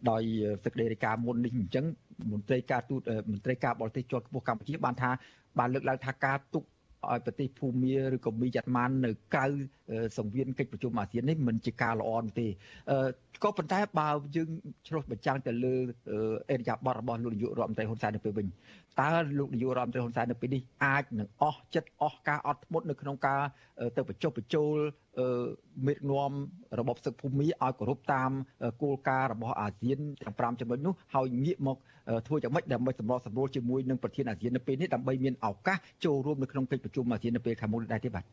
[0.09, 0.23] ដោយ
[0.63, 1.85] សេចក្តីរាយការណ៍មុននេះអញ្ចឹង
[2.31, 3.01] មន្ត្រីការទូត
[3.31, 5.11] មន្ត្រីការបរទេសជាន់ខ្ពស់កម្ពុជាបានថា
[5.59, 6.63] បានលើកឡើងថាការទុក
[7.11, 9.45] ឲ្យប្រទេសភូមាឬក៏មីយ៉ាន់ម៉ានៅក្រៅ
[10.17, 12.47] សង្វៀនកិច្ចប្រជុំអាស៊ាននេះមិនជាការល្អនោះទេ
[13.43, 14.49] ក៏ប៉ុន្តែបើយើង
[14.87, 15.75] ឆ្លុះបញ្ចាំងទៅលើ
[16.51, 18.47] អេរយាប័តរបស់លោកនាយករដ្ឋមន្ត្រីហ៊ុនសែននៅពេលវិញ
[19.01, 23.41] តើលោកនាយករដ្ឋមន្ត្រីហ៊ុនសែននៅពេលនេះអាចនឹងអស់ចិត្តអស់ការអត់ធ្មត់នៅក្នុងការ
[23.97, 24.75] ទៅបញ្ចុះបញ្ចូល
[25.85, 26.31] មេដឹកនាំ
[26.79, 28.31] របបសឹកភូមិឲ្យគោរពតាម
[28.81, 31.77] គោលការណ៍របស់អាស៊ានទាំង5ចំណុចនោះហើយងាកមក
[32.27, 38.25] ធ្វើយ៉ាងម៉េចដើម្បីសម្របសម្រួលជាមួយនឹងប្រធានអាស៊ាននៅពេលនេះដើម្បីមានឱកាសចូលរួមនៅក្នុងកិច្ចប្រជុំអាស៊ាននៅពេលខាងមុខនេះដែរទេបាទ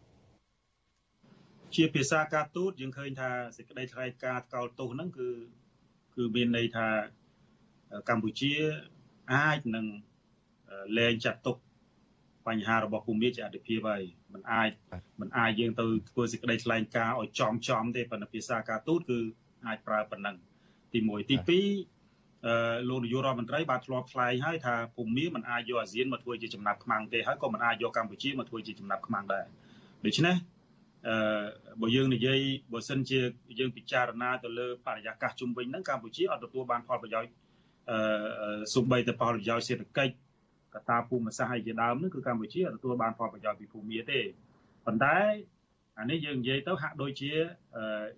[1.76, 5.30] ជាភាសាការទូតយើងឃើញថាសេចក្តីថ្លែងការណ៍កោតទោសហ្នឹងគឺ
[6.16, 6.88] គឺមានន័យថា
[8.10, 8.54] កម្ពុជា
[9.34, 9.86] អាចនឹង
[10.98, 11.58] លែងចាត់ទុក
[12.48, 14.04] បញ្ហារបស់ភូមិជាអធិភាពហើយ
[14.34, 14.70] มันអាច
[15.20, 19.20] มันអាចយើងទៅធ្វើសេចក្តីថ្លែងការណ៍ឲ្យចំចំទេប៉ុន្តែភាសាការទូតគឺ
[19.68, 20.36] អាចប្រើប៉ុណ្ណឹង
[20.94, 29.46] ទី1ទី2អឺលោកនាយករដ្ឋមន្ត្រីបានធ្លាប់ថ្លែងហើយថាភូមិមិនអាចយកអាស៊ានមកធ្វើជាចំណាប់ខ្មាំងទេហើយក៏មិនអាចយកកម្ពុជាមកធ្វើជាចំណាប់ខ្មាំងដែរ
[30.06, 30.36] ដូច្នេះ
[31.09, 31.17] អឺ
[31.81, 32.39] បើយើងនិយាយ
[32.73, 33.19] បើសិនជា
[33.59, 37.33] យើងពិចារណាទៅលើបរិយាកាសជុំវិញហ្នឹងកម្ពុជាអត់ទទួលបានផលប្រយោជន៍
[37.91, 40.15] អឺសូម្បីតែផលប្រយោជន៍សេដ្ឋកិច្ច
[40.75, 44.21] កត្តាភូមិសាស្ត្រឲ្យជាដើមនោះគឺកម្ពុជាអត់ទទួលបានផលប្រយោជន៍ពីភូមិទេ
[44.87, 45.19] ប៉ុន្តែ
[45.99, 47.33] អានេះយើងនិយាយទៅហាក់ដូចជា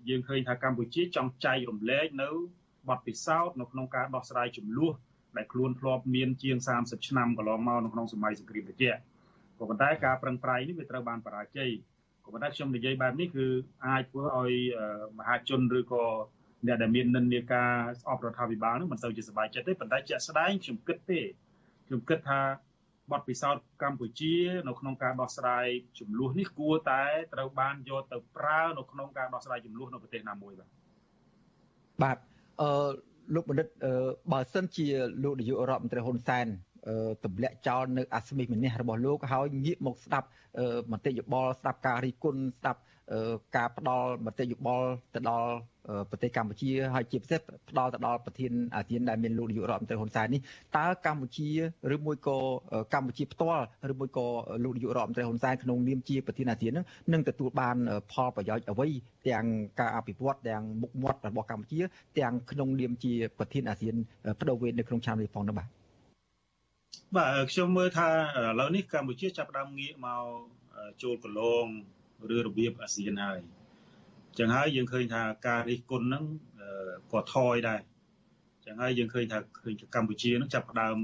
[0.08, 2.28] យើងឃើញថាកម្ពុជាចង់ចែករំលែកនៅ
[2.88, 4.94] បទពិសោធន៍នៅក្នុងការដោះស្រាយចំនួន
[5.36, 9.00] ដែលខ្លួនធ្លាប់មានជាង30ឆ្នាំកន្លងមកនៅក្នុងសម័យសង្គ្រាមត្រជាក់
[9.58, 11.70] ក៏ប៉ុន្តែការប្រឹងប្រែងនេះវាត្រូវបានបរាជ័យ
[12.24, 13.46] ក៏ប៉ុន្តែខ្ញុំនិយាយបែបនេះគឺ
[13.86, 14.52] អាចធ្វើឲ្យ
[15.18, 16.04] មហាជនឬក៏
[16.66, 21.20] អ្នកដែលមាននិន្នាការស្អប់រដ្ឋាភិបាលនោះមិនសូវជាសប្បាយចិត្តទេប៉ុន្តែជាក់ស្ដែងខ្ញុំគិតទេ
[21.86, 22.40] ខ្ញុំគិតថា
[23.12, 24.34] បទពិសោធន៍កម្ពុជា
[24.66, 25.66] នៅក្នុងការដោះស្រាយ
[25.98, 27.02] ចំនួននេះគួរតែ
[27.34, 30.68] ត្រូវបានយកទៅប្រើនៅក្នុងការដោះស្រាយចំនួននៅប្រទេសណាមួយបាទ
[32.02, 32.18] បាទ
[32.60, 32.88] អឺ
[33.34, 33.68] លោកបណ្ឌិត
[34.32, 34.86] បើសិនជា
[35.24, 36.46] លោកនាយករដ្ឋមន្ត្រីហ៊ុនសែន
[37.24, 40.28] ទម្លាក់ចោលនៅអាស្មិសម្នេះរបស់លោកហើយងាកមកស្ដាប់
[40.92, 42.80] មតិយោបល់ស្ដាប់ការរិះគន់ស្ដាប់
[43.56, 45.50] ការផ្ដល់មតិយោបល់ទៅដល់
[46.10, 50.40] ប្រទេសកម្ពុជាហើយជាពិសេសផ្ដល់ទៅដល់ប្រធានអាស៊ានដែលមានលោកនាយករដ្ឋមន្ត្រីហ៊ុនសែននេះ
[50.76, 51.48] តើកម្ពុជា
[51.94, 52.38] ឬមួយក៏
[52.94, 54.26] កម្ពុជាផ្ទាល់ឬមួយក៏
[54.64, 56.72] លោកនាយករដ្ឋមន្ត្រីហ៊ុនសែនក្នុងនាមជាប្រធានអាស៊ាន
[57.12, 57.76] នឹងទទួលបាន
[58.12, 58.88] ផលប្រយោជន៍អ្វី
[59.28, 59.44] ទាំង
[59.80, 61.80] ការអភិវឌ្ឍទាំងមុខមាត់របស់កម្ពុជា
[62.18, 63.94] ទាំងក្នុងនាមជាប្រធានអាស៊ាន
[64.40, 65.83] បដូវវេននៅក្នុងឆ្នាំនេះផងនោះបាទ
[67.16, 70.24] បាទខ្ញុំមើលថាឥឡូវនេះកម្ពុជាចាប់ផ្ដើមងាកមក
[71.02, 71.66] ចូលកន្លង
[72.36, 73.38] ឬរបៀបអាស៊ានហើយ
[74.38, 76.24] ចឹងហើយយើងឃើញថាការរិះគន់ហ្នឹង
[77.12, 77.80] ក៏ថយដែរ
[78.66, 80.96] ចឹងហើយយើងឃើញថាឃើញកម្ពុជានឹងចាប់ផ្ដើម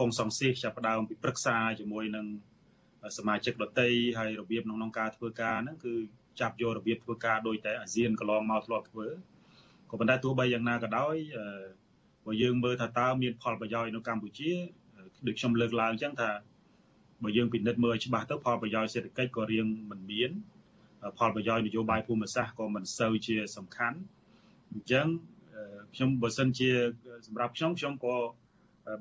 [0.00, 2.26] កុងសង្ស៊ីចាប់ផ្ដើមពិព្រឹក្សាជាមួយនឹង
[3.18, 5.94] សមាជិកដតីហើយរបៀបក្នុងការធ្វើការហ្នឹងគឺ
[6.40, 9.06] ចាប់យករបៀបធ្វើការដោយតែអាស៊ានកន្លងមកធ្លាប់ធ្វើ
[9.90, 11.16] ក៏ប៉ុន្តែទោះបីយ៉ាងណាក៏ដោយ
[12.26, 14.50] បើយើងមើលថាតើមានផលប្រយោជន៍នៅកម្ពុជា
[15.26, 16.30] ដូចខ្ញុំលើកឡើងអញ្ចឹងថា
[17.22, 20.30] បើយើងពិនិត្យមើលឲ្យច្បាស់ទៅផលប្រយោជន៍សេដ្ឋកិច្ចក៏រៀងមិនមាន
[21.18, 23.98] ផលប្រយោជន៍នយោបាយភូមិសាស្ត្រក៏មិនសូវជាសំខាន់
[24.72, 25.06] អញ្ចឹង
[25.94, 26.70] ខ្ញុំបើសិនជា
[27.26, 28.16] សម្រាប់ខ្ញុំខ្ញុំក៏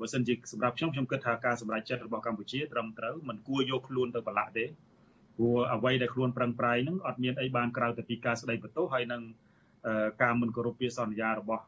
[0.01, 4.65] បើសិនជាសម្រាប់ខ្ញុំខ្ញុំគិតថាការសម្រេចចិត្តរបស់កម្ពុជាត្រឹមត្រូវមិនគួរយកខ្លួនទៅប្រឡាក់ទេ
[5.37, 9.21] ព្រោះអ្វីដែលខ្លួនប្រឹងប្រែងហ្នឹងអត់មានអីបានក្រៅតែពីការស្ដីបន្ទោសហើយនឹង
[10.21, 11.63] ការមិនគោរពពាក្យសន្យារបស់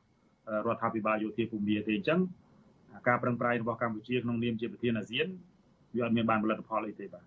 [0.68, 2.20] រដ្ឋាភិបាលយោធាភូមិទេអញ្ចឹង
[3.08, 5.28] ការប្រឹងប្រែងរបស់កម្ពុជាក្នុងនាមជាប្រធានអាស៊ាន
[5.96, 7.26] វាអត់មានបានផលិតផលអីទេបាទ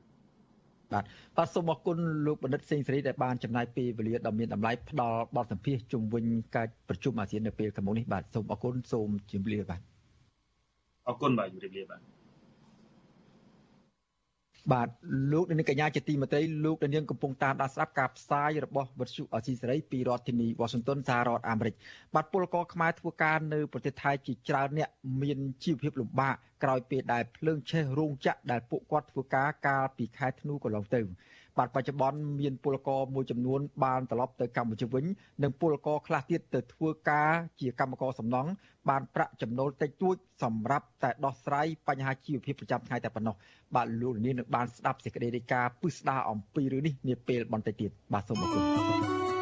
[0.92, 1.04] បាទ
[1.36, 1.96] បាទសូមអរគុណ
[2.26, 6.24] លោកបណ្ឌិតសេងសេរីដែលបានចំណាយពេលវេលាដ៏មានតម្លៃផ្ដល់បទសម្ភាសន៍ជុំវិញ
[6.56, 9.80] ការប្រជុំអាស៊ាននៅពេលខាងមុខនេះបាទសូមអរគុណសូមជម្រាបបាទ
[11.08, 12.00] អរគុណបាទជម្រាបលាបាទ
[14.72, 14.88] បាទ
[15.32, 21.74] លោកនាងកញ្ញាជាទីមេត្រីលោកនាងកំពុងតាមដានស្ដាប់ការផ្សាយរបស់វិទ្យុអស៊ីសេរីពីរដ្ឋធានីវ៉ាស៊ីនតោនសហរដ្ឋអាមេរិក
[22.14, 24.90] បាទពលករខ្មែរធ្វើការនៅប្រទេសថៃជាច្រើនអ្នក
[25.22, 26.34] មានជីវភាពលំបាក
[26.64, 31.00] ក្រោយពេលដែលភ្លើងឆេះរោងចក្រដែលពួកគាត់ធ្វើការកាលពីខែធ្នូកន្លងទៅ
[31.58, 35.04] បាទបច្ចុប្បន្នមានពលករមួយចំនួនបានត្រឡប់ទៅកម្ពុជាវិញ
[35.42, 37.30] និងពលករខ្លះទៀតទៅធ្វើការ
[37.60, 38.50] ជាកម្មករសំណង់
[38.88, 43.34] បានប្រាក់ចំណូលតិចតួចសម្រាប់តែដោះស្រាយបញ្ហាជីវភាពប្រចាំថ្ងៃតែប៉ុណ្ណោះ
[43.74, 49.39] បាទលោកលាននឹងបានស្ដាប់សេចក្តីរាយការណ៍ពិស្ដារអំពីរឿងនេះនាពេលបន្តិចទៀតបាទសូមអរគុណ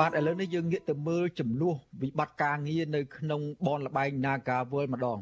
[0.00, 5.18] បាទឥឡូវនេះយើងងាកទៅមើលចំនួនវិបត្តិការងារនៅក្នុងបនលបែង Naga World ម្ដង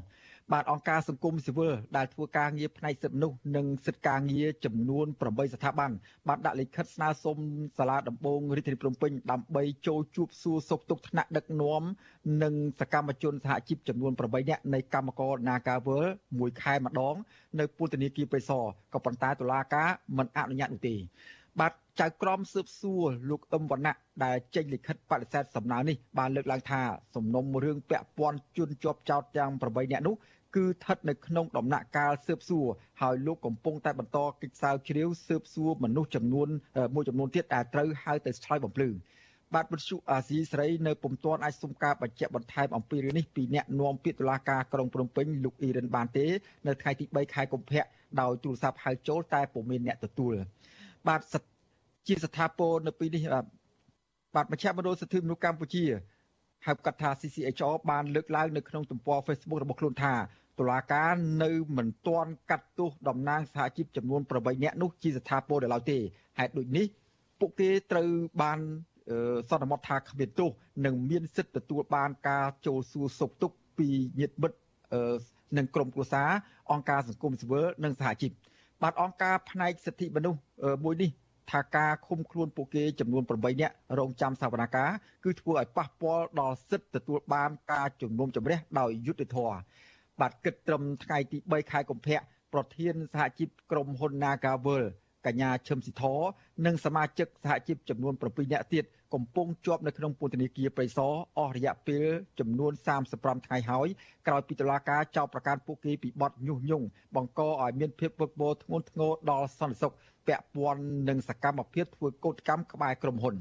[0.53, 5.91] បាទអង្គការសង្គមស៊ីវិលដែលធ្វើការងារផ្នែកសិទ្ធិមនុស្សនិងសិទ្ធិការងារចំនួន8ស្ថាប័ន
[6.29, 7.37] បានដាក់លិខិតស្នើសុំ
[7.79, 11.83] សាលាដំបងរាជធានីភ្នំពេញដើម្បីចូលជួបសួរសុខទុក្ខថ្នាក់ដឹកនាំ
[12.43, 17.15] និងសកម្មជនសហជីពចំនួន8នាក់នៃកម្មករ Naga World មួយខែម្ដង
[17.59, 20.97] នៅពន្ធនាគារព្រៃសរក៏ប៉ុន្តែតុលាការមិនអនុញ្ញាតនោះទេ
[21.61, 26.83] បាទ ចៅក្រមស៊ើបសួរលោកអឹមវណ្ណៈដែលចេញលិខិតបដិសេធសំណើនេះបានលើកឡើងថា
[27.17, 30.15] សំណុំរឿងពាក់ព័ន្ធជនជាប់ចោតទាំង8នាក់នោះ
[30.57, 32.67] គឺស្ថិតនៅក្នុងដំណាក់កាលស៊ើបសួរ
[33.01, 36.49] ហើយលោកកំពុងតែបន្តកិច្ចស្រាវជ្រាវស៊ើបសួរមនុស្សចំនួន
[36.95, 38.91] មួយចំនួនទៀតដែលត្រូវហៅទៅឆ្លើយបំភ្លឺ
[39.55, 46.27] បាទវិទ្យុអាស៊ីសេរីនៅពុំទាន់អាចសុំការបញ្ជាក់បន្ថែមអំពីរឿងនេះពីអ្នកនាំពាក្យតុលាការក្រុងភ្នំពេញលោកអ៊ីរិនបានទេ
[46.67, 47.85] នៅថ្ងៃទី3ខែកុម្ភៈ
[48.21, 50.35] ដោយទូរស័ព្ទហៅចូលតែពុំមានអ្នកទទួល
[51.09, 51.21] បាទ
[52.07, 53.45] ជាស្ថាពរនៅពីនេះបាទ
[54.35, 55.85] បាទមជ្ឈមណ្ឌលសិទ្ធិមនុស្សកម្ពុជា
[56.67, 60.15] ហៅកាត់ថា CCHR បានលើកឡើងនៅក្នុងទំព័រ Facebook របស់ខ្លួនថា
[60.59, 65.99] តុលាការនៅមិនទាន់កាត់ទោសតំណាងសហជីពចំនួន8នាក់នោះជាស្ថាពរដល់ឡើយទេ
[66.39, 66.87] ហេតុដូចនេះ
[67.41, 68.09] ពួកគេត្រូវ
[68.43, 68.59] បាន
[69.51, 70.51] សន្មត់ថាគ្មានទោស
[70.85, 73.89] និងមានសិទ្ធិទទួលបានការចូលសួរសុខទុក្ខពី
[74.21, 74.59] ញាតិមិត្ត
[75.57, 76.29] និងក្រុមគ្រួសារ
[76.71, 78.31] អង្គការសង្គមស៊ីវិលនិងសហជីព
[78.83, 80.39] បាទអង្គការផ្នែកសិទ្ធិមនុស្ស
[80.85, 81.11] មួយនេះ
[81.51, 84.93] ថាការឃុំខ្លួនពួកគេចំនួន8នាក់រងចាំសវនកម្ម
[85.25, 89.59] គឺធ្វើឲ្យប៉ះពាល់ដល់សិទ្ធិទទួលបានការជំនុំជម្រះដោយយុត្តិធម៌
[90.21, 92.19] បាទគិតត្រឹមថ្ងៃទី3ខែកុម្ភៈ
[92.53, 94.85] ប្រធានសហជីពក្រុមហ៊ុន Nagavel
[95.27, 96.05] កញ្ញាឈឹមស៊ីធ
[96.67, 98.85] និងសមាជិកសហជីពចំនួន7នាក់ទៀត
[99.15, 102.05] កំពុងជាប់នៅក្នុងពន្ធនាគារព្រៃសរអស់រយៈពេល
[102.41, 102.73] ចំនួន
[103.09, 103.89] 35ថ្ងៃហើយ
[104.27, 106.87] ក្រោយពីតុលាការចោទប្រកាន់ពួកគេពីបទញុះញង់
[107.17, 109.93] បង្កឲ្យមានភាពវឹកវរធ្ងន់ធ្ងរដល់សន្តិសុខ
[110.29, 113.37] ពាក់ព័ន្ធនឹងសកម្មភាពធ្វើកោតកម្មក្បែរក្រុមហ៊ុន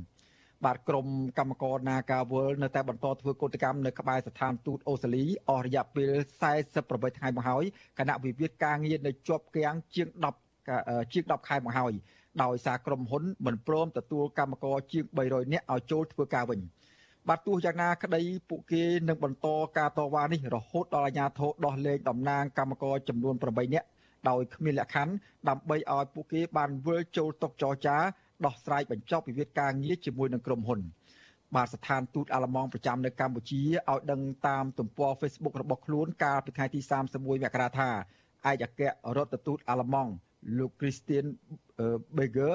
[0.66, 1.08] បាទក្រុម
[1.38, 6.12] កម្មករ Naga World នៅតែបន្តធ្វើកោតកម្មនៅក្បែរស្ថានទូតអូស្ត្រាលីអស់រយៈពេល
[6.64, 7.64] 48ថ្ងៃមកហើយ
[8.00, 11.94] គណៈវិវាទការងារនៅជាប់គាំងជាង10ជាង10ខែមកហើយ
[12.44, 16.60] ដោយសារក្រុមហ៊ុនមិនព្រមទទួលកម្មករជាង300នាក់ឲ្យចូលធ្វើការវិញ
[17.30, 23.88] បាទទោះយ៉ាងណាក្តីពួកគេនឹងបន្តការតវ៉ានេះរហូតដល់អាជ្ញាធរដោះលែងតំណាងកម្មករចំនួន8នាក់
[24.30, 25.14] ដោយគ្មានលក្ខខណ្ឌ
[25.50, 27.98] ដើម្បីឲ្យពួកគេបានវិលចូលតុចរចា
[28.46, 30.80] ដោះស្រាយបញ្ចប់វិវាទការងារជាមួយនឹងក្រុមហ៊ុន
[31.56, 36.80] បាទស្ថានទូតអាល្លឺម៉ង់ប្រចាំនៅកម្ពុជាឲ្យដឹងតាមទំព័រ Facebook របស់ខ្លួនកាលពីថ្ងៃទី
[37.12, 37.90] 31មករាថា
[38.50, 38.82] ឯកអគ្គ
[39.18, 40.12] រដ្ឋទូតអាល្លឺម៉ង់
[40.58, 41.26] លោក Christian
[42.18, 42.54] Berger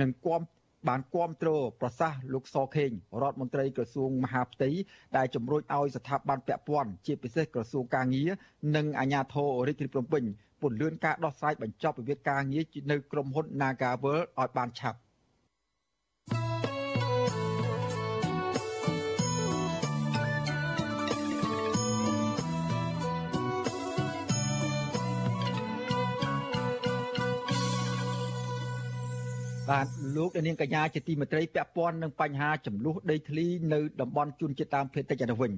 [0.00, 0.42] នឹងគាំ
[0.88, 2.90] បានគ្រប់គ្រងប្រសាសន៍លោកសខេង
[3.22, 4.70] រដ្ឋមន្ត្រីក្រសួងមហាផ្ទៃ
[5.16, 8.30] ដែលជំរុញឲ្យស្ថាប័នពាក់ព័ន្ធជាពិសេសក្រសួងកាងារ
[8.76, 10.24] និងអាជ្ញាធររាជធានីភ្នំពេញ
[10.60, 14.98] ពន្យាការដោះស្រាយបញ្ចប់វិវាទការងារនៅក្រុមហ៊ុន Nagavel ឲ្យបានឆាប់
[29.70, 35.52] បាទលោកនាងកញ្ញាជាទីមេត្រីពាក់ព័ន្ធនឹងបញ្ហាចំនួនដីធ្លីនៅតំបន់ជួនជាតិដើមភេតិចអនុវិញ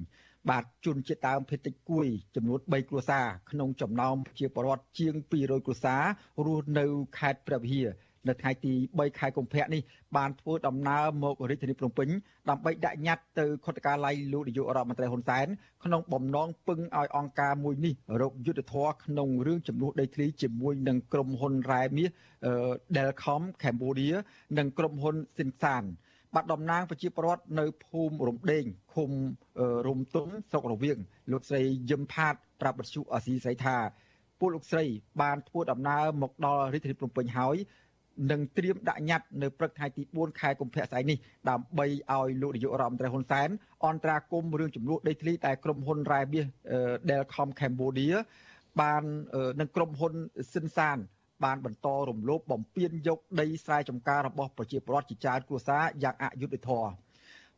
[0.49, 6.03] បាទជួនជាតិដើមភេតិចគួយចំនួន3គ្រួសារក្នុងចំណោមជាបរដ្ឋជាង200គ្រួសារ
[6.45, 6.85] រស់នៅ
[7.17, 7.87] ខេត្តព្រះវិហារ
[8.27, 9.81] នៅថ្ងៃទី3ខែកុម្ភៈនេះ
[10.17, 12.07] បានធ្វើដំណើរមករាជធានីភ្នំពេញ
[12.49, 15.47] ដើម្បីដាក់ញត្តិទៅខុទ្ទកាល័យលោកនាយករដ្ឋមន្ត្រីហ៊ុនសែន
[15.83, 22.09] ក្នុងបំណងពឹងឲ្យអង្គការមួយនេះរកយុទ្ធធរក្នុងរឿងចំនួនដីធ្លីជាមួយនឹងក្រុមហ៊ុនរ៉ែមាស
[22.95, 24.15] Delcom Cambodia
[24.57, 25.85] និងក្រុមហ៊ុន Sinsan
[26.35, 29.11] បាត់តំណាងប្រជាពលរដ្ឋនៅភូមិរំដេងឃុំ
[29.87, 30.97] រំទុំស្រុករវៀង
[31.31, 33.77] លោកស្រីយឹមផាតប្រាប់បទសុអសីស្រីថា
[34.39, 34.85] ពួកលោកស្រី
[35.21, 37.55] បានធ្វើដំណើរមកដល់រាជធានីភ្នំពេញហើយ
[38.29, 41.17] នឹងត្រៀមដាក់ញត្តិនៅព្រឹកថ្ងៃទី4ខែកុម្ភៈស្អែកនេះ
[41.49, 43.49] ដើម្បីឲ្យលោកនាយករដ្ឋមន្ត្រីហ៊ុនសែន
[43.85, 46.45] អន្តរាគមរឿងចំនួនដីធ្លីតែក្រុមហ៊ុនរ៉ែមាស
[47.09, 48.15] Delcom Cambodia
[48.81, 49.03] បាន
[49.59, 50.13] នឹងក្រុមហ៊ុន
[50.53, 50.97] សិនសាន
[51.43, 56.91] បានបន្តរំលោភបំពានយកដីស្រែចម្ការរបស់ប្រជាពលរដ្ឋជាច្រើនគ្រួសារយ៉ាងអយុត្តិធម៌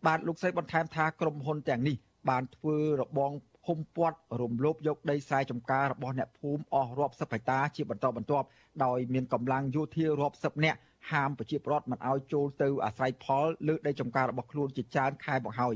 [0.06, 1.96] បាទលោកស្រីបន្ថែមថាក្រុមហ៊ុនទាំងនេះ
[2.30, 3.32] បានធ្វើរបង
[3.68, 8.48] ហុំព័ទ្ធរំលោភយកដីស្រែចម្ការរបស់អ្នកភូមិអស់រាប់សិបហិកតាជាបន្តបន្ទាប់
[8.86, 10.80] ដោយមានកម្លាំងយោធារាប់សិបនាក់
[11.12, 15.76] ហាមប្រជាពលរដ្ឋមិនឲ្យចូលទៅអាស្រ័យផលលើដីចម្ការរបស់ខ្លួនជាច្រើនខែមកហើយ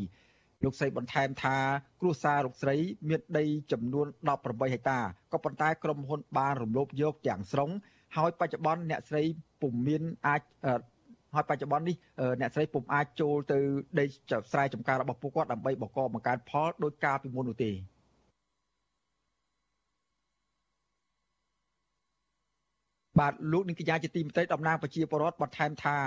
[0.63, 1.57] លោកស្រីបន្ថែមថា
[2.01, 2.75] គ្រួសារលោកស្រី
[3.09, 4.07] មានដីចំនួន
[4.39, 4.99] 18ហិកតា
[5.33, 7.69] ក៏ប៉ុន្តែក្រុមហ៊ុនបានរំលោភយកទាំងស្រុង
[8.15, 9.23] ហើយបច្ចុប្បន្នអ្នកស្រី
[9.61, 10.41] ពុំមានអាច
[11.35, 11.95] ហើយបច្ចុប្បន្ននេះ
[12.41, 13.59] អ្នកស្រីពុំអាចចូលទៅ
[13.99, 14.05] ដី
[14.51, 17.71] ស្រែចម្ការរបស់ពួកគាត់ដើម្បីបកកបង្កើនផលដោយការពីមុននោះទេ
[23.19, 25.97] បាទលោកនាងកញ្ញាជាទីមេត្រីតំណាងប្រជាពលរដ្ឋបន្ថែមថា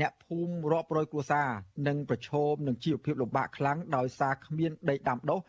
[0.00, 1.48] អ្នកភូមិរាប់រយគ្រួសារ
[1.88, 5.40] នឹងប្រឈមនឹងជីវភាពលំបាកខ្លាំងដោយសារគ្មានដីដាំដុះ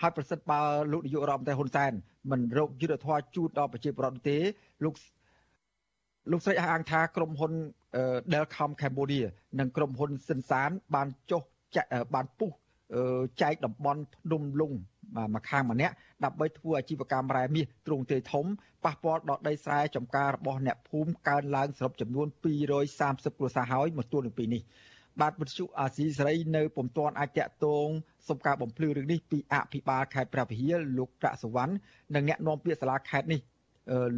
[0.00, 0.60] ហើយប្រសិទ្ធបើ
[0.92, 1.92] លោកនាយករដ្ឋមន្ត្រីហ៊ុនសែន
[2.30, 4.38] មិនរកយុទ្ធធម៌ជូនដល់ប្រជាពលរដ្ឋទេ
[4.84, 4.94] លោក
[6.30, 7.52] លោកស្រីអះអាងថាក្រុមហ៊ុន
[8.32, 9.26] Delcom Cambodia
[9.58, 11.42] និងក្រុមហ៊ុនសិនសាន បានចុះ
[12.14, 12.50] បានពុះ
[13.42, 14.72] ចែកតំបន់ភ្នំលុង
[15.34, 15.94] មួយខាងម្នាក់
[16.24, 18.46] ដើម្បីធ្វើអាជីវកម្មរ៉ែមាសទ្រង់ទ្រាយធំ
[18.84, 22.26] ប៉ះពាល់ដល់ដីស្រែចម្ការរបស់អ្នកភូមិកើនឡើងសរុបចំនួន
[22.82, 24.62] 230គ្រួសារហើយមកទល់នឹងពេលនេះ
[25.20, 27.86] បាទវិទ្យុអាស៊ីសេរីនៅពុំទាន់អាចតាក់ទង
[28.28, 31.72] សុំការបំភ្លឺរឿងនេះពីអភិបាលខេត្តព្រះវិហារលោកប្រាក់សវណ្ណ
[32.14, 33.40] និងអ្នកនាំពាក្យសាលាខេត្តនេះ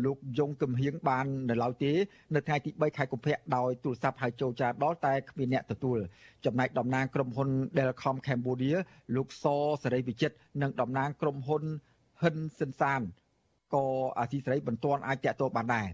[0.05, 1.93] លោកយងកំហៀងបាននៅឡើយទេ
[2.35, 5.99] នៅថ្ងៃទី3ខែកុម្ភៈដោយទូរស័ព្ទហៅចូលចាដល់តែគ្មានអ្នកទទួល
[6.45, 7.49] ចំណែកតំណាងក្រុមហ៊ុន
[7.79, 8.77] Delcom Cambodia
[9.16, 9.45] លោកស
[9.83, 11.62] សេរីវិចិត្រនិងតំណាងក្រុមហ៊ុន
[12.23, 13.01] ហិនសិនសាន
[13.75, 13.87] ក៏
[14.18, 15.89] អាស៊ីសេរីមិនទាន់អាចតាក់ទងបានដែរ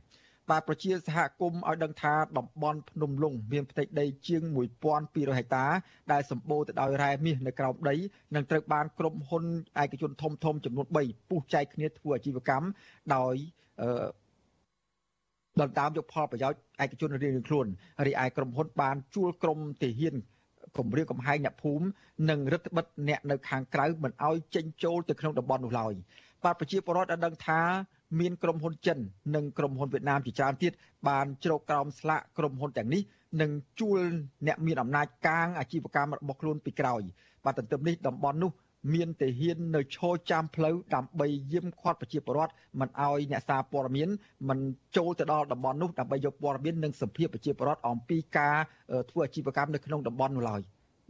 [0.51, 4.43] បាទប្រជាសហគមន៍ឲ្យដឹងថាតំបន់ភ្នំលុងមានផ្ទៃដីជាង
[4.91, 5.67] 1200ហិកតា
[6.13, 7.95] ដែលសម្បូរទៅដោយរ៉ែមាសនៅក្រោមដី
[8.35, 9.45] និងត្រូវបានក្រុមហ៊ុន
[9.83, 12.67] ឯកជនធំធំចំនួន3ពុះចែកគ្នាធ្វើអាជីវកម្ម
[13.17, 13.35] ដោយ
[15.61, 17.67] ដណ្ដើមយកផលប្រយោជន៍ឯកជនរៀងៗខ្លួន
[18.07, 20.15] រីឯក្រុមហ៊ុនបានជួលក្រុមទាហាន
[20.77, 21.85] គម្រាមកំហែងអ្នកភូមិ
[22.31, 25.95] និងរដ្ឋបិទអ្នកនៅខាងក្រៅមិនឲ្យចេញចូលទៅក្នុងតំបន់នោះឡើយ
[26.45, 27.61] បាទប្រជាពលរដ្ឋបានដឹងថា
[28.21, 28.99] មានក្រុមហ៊ុនចិន
[29.35, 30.73] និងក្រុមហ៊ុនវៀតណាមជាច្រើនទៀត
[31.09, 33.03] បានជ្រកក្រោមស្លាកក្រុមហ៊ុនទាំងនេះ
[33.41, 33.51] និង
[33.81, 34.01] ជួល
[34.47, 37.03] អ្នកមានអំណាចកាងអាជីវកម្មរបស់ខ្លួនពីក្រោយ
[37.45, 38.51] បាទទន្ទឹមនេះតំបន់នោះ
[38.95, 44.09] មានទាហាននៅឈរចាំផ្លូវដើម្បីយាមឃាត់ប្រជាពលរដ្ឋមិនឲ្យអ្នកសារព័ត៌មាន
[44.49, 44.59] មិន
[44.97, 48.57] ចូលទៅដល់តំបន់នោះដើម្បីយកព័ត៌មាននិងសម្ភារប្រជាពលរដ្ឋអំពីការ
[49.11, 50.61] ធ្វើអាជីវកម្មនៅក្នុងតំបន់នោះឡើយ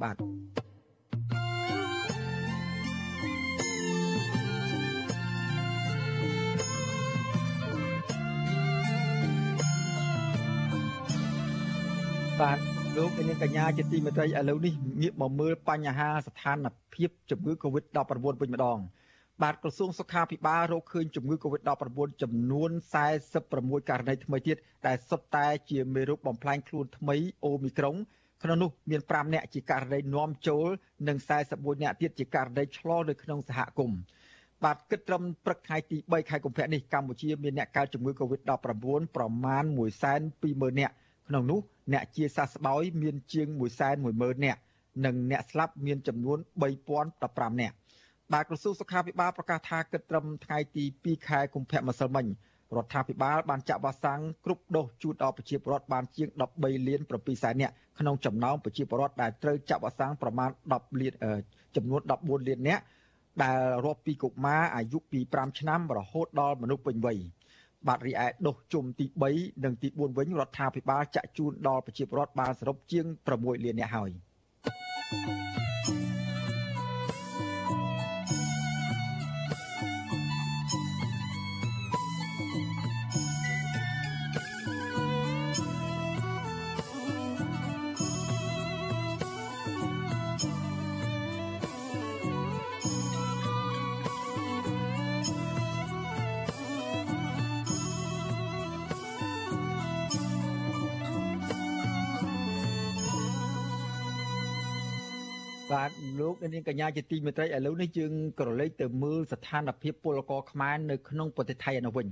[0.03, 0.17] បាទ
[12.41, 12.59] បាទ
[12.97, 16.88] លោកនាងកញ្ញាជាទីមេត្រីឥឡូវនេះងាកមកមើលបញ្ហាស្ថានភាព
[17.31, 17.99] ជំងឺ Covid-19
[18.41, 18.79] វិញម្ដង
[19.43, 22.71] បាទក្រសួងសុខាភិបាលរកឃើញជំងឺ Covid-19 ចំនួន
[23.31, 27.97] 46ករណីថ្មីទៀតដែលសុទ្ធតែជាមេរោគបំផ្លាញខ្លួនថ្មីអូមីក្រុង
[28.43, 30.67] ក្នុងនោះមាន5នាក់ជាករណីនាំចូល
[31.09, 31.17] និង
[31.51, 33.99] 41នាក់ទៀតជាករណីឆ្លងនៅក្នុងសហគមន៍
[34.65, 38.53] បាទគិតត្រឹមព្រឹកថ្ងៃទី3ខែកុម្ភៈនេះកម្ពុជាមានអ្នកកើតជំងឺ Covid-19
[39.17, 39.65] ប្រមាណ
[40.21, 40.95] 120,000នាក់
[41.29, 41.61] ក្នុងនោះ
[41.93, 43.49] អ្នកជាសះស្បើយមានជាង
[43.97, 44.61] 110,000នាក់
[45.05, 46.39] និងអ្នកស្លាប់មានចំនួន
[46.99, 47.77] 3015នាក់
[48.33, 52.27] បាទក្រសួងសុខាភិបាលប្រកាសថាគិតត្រឹមថ្ងៃទី2ខែកុម្ភៈម្សិលមិញ
[52.77, 61.15] រដ្ឋាភិបាលបានចាក់វ៉ាក់សាំងគ្រប់ដូសជូនដល់ប្រជាពលរដ្ឋបានជាង13លាន7សែននាក់ក្នុងចំណោមប្រជាពលរដ្ឋដែលត្រូវចាក់វ៉ាក់សាំងប្រមាណ10លាន
[61.77, 62.83] ចំនួន14លាននាក់
[63.43, 67.19] ដែលរាប់ពីកុមារអាយុពី5ឆ្នាំរហូតដល់មនុស្សពេញវ័យ
[67.89, 74.13] បាទរីឯដុសជុំទី3និងទី4វិញរដ្ឋាភិបាលចាក់ជូនដល់ប្រជាពលរដ្ឋបានសរុបជាង6លាននាក់ហើយ។
[75.11, 75.27] Thank
[75.89, 75.98] you.
[106.41, 112.09] បាទលោកនាងកញ្ញាជាទីមេត្រីឥឡូវនេះយើងក៏លេចទៅមើលស្ថានភាពពលករខ្មែរនៅក្នុងប្រទេសថៃឯនោះវិញ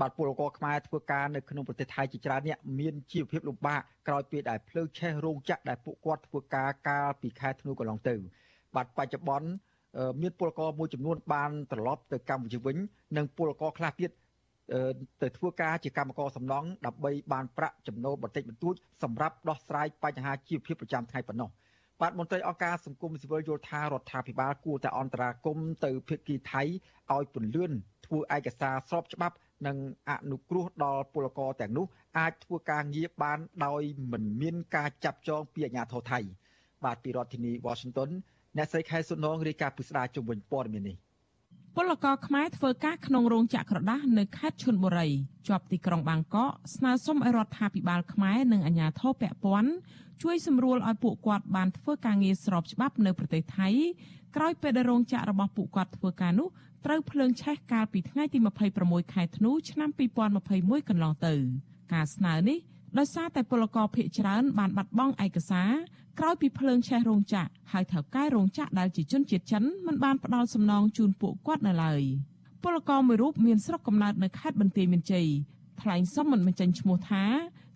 [0.00, 8.14] បាទពលករខ្មែរធ្វើការនៅក្នុងប្រទេសថៃជាច្រើនអ្នកមានជីវភាពលំបាកក្រោយពេលដែលភ្លើងឆេះរោងចក្រដែលពួកគាត់ធ្វើការកាលពីខែធ្នូកន្លងទៅ
[8.74, 9.48] បាទបច្ចុប្បន្ន
[10.22, 12.76] មានពលករមួយចំនួនបានត្រឡប់ទៅកម្ពុជាវិញ
[13.16, 14.10] និងពលករខ្លះទៀត
[15.22, 21.50] ទៅធ្វើការជាកម្មករសំណង់ដើម្បីបានប្រាក់ចំណូលបន្តិចបន្តួចសម្រាប់ដោះស្រាយបញ្ហាជីវភាពប្រចាំថ្ងៃប៉ុណ្ណោះ។
[22.00, 26.62] បាទមន្ត្រីអង្គការសង្គមស៊ីវិលយល់ថារដ្ឋាភិបាលគួរតែអន្តរាគមន៍ទៅភាគីថៃ
[27.12, 27.72] ឲ្យពន្លឿន
[28.06, 29.36] ធ្វើឯកសារស្របច្បាប់
[29.66, 29.76] និង
[30.10, 31.86] អនុគ្រោះដល់ពលករទាំងនោះ
[32.18, 33.82] អាចធ្វើការងារបានដោយ
[34.12, 36.20] មិនមានការចាប់ចងពីអាជ្ញាធរថៃ
[36.84, 38.10] បាទពីរដ្ឋធានី Washington
[38.56, 40.96] អ្នកស្រីខែសុនងរាយការណ៍ពីស្ដារជុំវិញព័ត៌មាននេះ
[41.78, 45.08] ពលករខ្មែរធ្វើការក្នុងរោងចក្រក្រដាសនៅខេត្តឈុនបុរី
[45.46, 49.70] ជាប់ទីក្រុងបាងកកស្នើសុំឲ្យរដ្ឋាភិបាលខ្មែរនិងអាជ្ញាធរពាក់ព័ន្ធ
[50.22, 53.68] ជួយសម្រួលឲ្យពួកគាត់បានធ្វើការងារស្របច្បាប់នៅប្រទេសថៃ
[54.36, 56.48] ក្រោយពេលដែលរោងចក្ររបស់ពួកគាត់ធ្វើការនោះ
[56.86, 58.38] ត្រូវភ្លើងឆេះកាលពីថ្ងៃទី
[58.76, 59.90] 26ខែធ្នូឆ្នាំ
[60.38, 61.34] 2021កន្លងទៅ
[61.92, 62.58] ការស្នើនេះ
[62.98, 65.70] ដោយសារតែពលករភៀកច្រើនបានបាត់បង់ឯកសារ
[66.18, 72.02] ក្រោយពីភ្លើងឆេះរោងចក្រហើយថៅកែរោងចក្រដែលជាជនជាតិចិនមិនបានផ្ដល់សំណងជូនពួកគាត់នៅឡើយ
[72.62, 75.26] ពលករមួយរូបមានស្រុកកំណើតនៅខេត្តបន្ទាយមានជ័យ
[75.82, 77.24] ថ្លែងសុំមិនបញ្ចេញឈ្មោះថា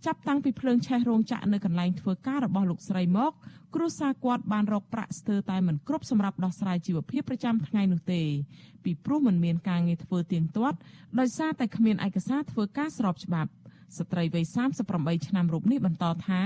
[0.06, 3.32] ចាប់តាំងពីភ្លើងឆេះរោងចក្រនៅកន្លែងធ្វើការរបស់លោកស្រីមក
[3.74, 8.22] គ្រួសារគាត់បានរកប្រាក់ស្ទើរតែមិនគ្រប់សម្រាប់ដោះស្រាយជីវភាពប្រចាំថ្ងៃនោះទេ
[8.84, 10.78] ពីព្រោះមិនមានការងារធ្វើទៀងទាត់
[11.18, 13.50] ដោយសារតែគ្មានឯកសារធ្វើការស្របច្បាប់
[13.96, 14.44] ស្ត្រីវ័យ
[14.86, 16.42] 38ឆ្នាំរូបនេះបន្តថា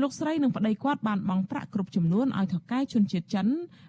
[0.00, 3.46] លោកស្រីនិងប្តីគាត់បានបង់ប្រាក់គ្រប់ចំនួនឲ្យថកែជនជាតិចិន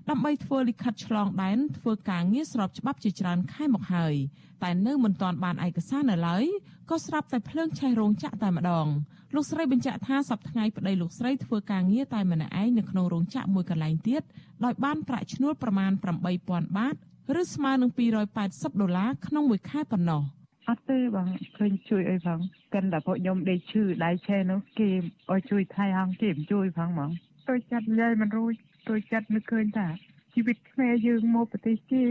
[0.10, 4.16] ដើម្បីធ្វើលិខិតឆ្លងដែនធ្វើការងារស្របច្បាប់ជាច្រើនខែមកហើយ
[4.64, 6.46] តែនៅមិនទាន់បានឯកសារនៅឡើយ
[6.90, 8.88] ក៏ស្រាប់តែភ្លើងឆេះរោងចក្រតែម្ដង
[9.36, 14.22] លោកស្រីបញ្ជាក់ថាសប្តាហ៍ប្តីលោកស្រីធ្វើការងារតែម្នាក់ឯងនៅក្នុងរោងចក្រមួយកន្លែងទៀត
[14.66, 15.92] ដោយបានប្រាក់ឈ្នួលប្រមាណ
[16.34, 16.96] 8000បាត
[17.42, 17.92] ឬស្មើនឹង
[18.36, 20.24] 280ដុល្លារក្នុងមួយខែប៉ុណ្ណោះ។
[20.70, 22.40] អត់ទេបងឃើញជួយអីផង
[22.74, 24.90] កិនតែពួកខ្ញុំដេកឈឺដៃឆេនោះគេ
[25.32, 27.12] ឲ្យជួយថៃហងគេមិនជួយផងហ្មង
[27.48, 28.54] tôi ចិត្តយាយមិនរួច
[28.88, 29.88] tôi ចិត្តនឹកឃើញថា
[30.34, 32.04] ជីវិតខ្មែរយើងមកប្រទេសគេ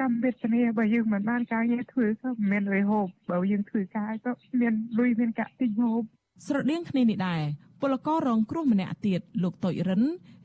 [0.00, 6.02] កម្មវេទនាបើយើងមិនបានការងារធ្វើក៏មិនមានលុយហូបបើយើងធ្វើការក៏មានលុយមានកាក់ទិញហូប
[6.46, 7.42] ស្រដៀងគ្នានេះដែរ
[7.82, 10.02] ពលកររងគ្រោះម្នាក់ទៀតលោកតុចរិន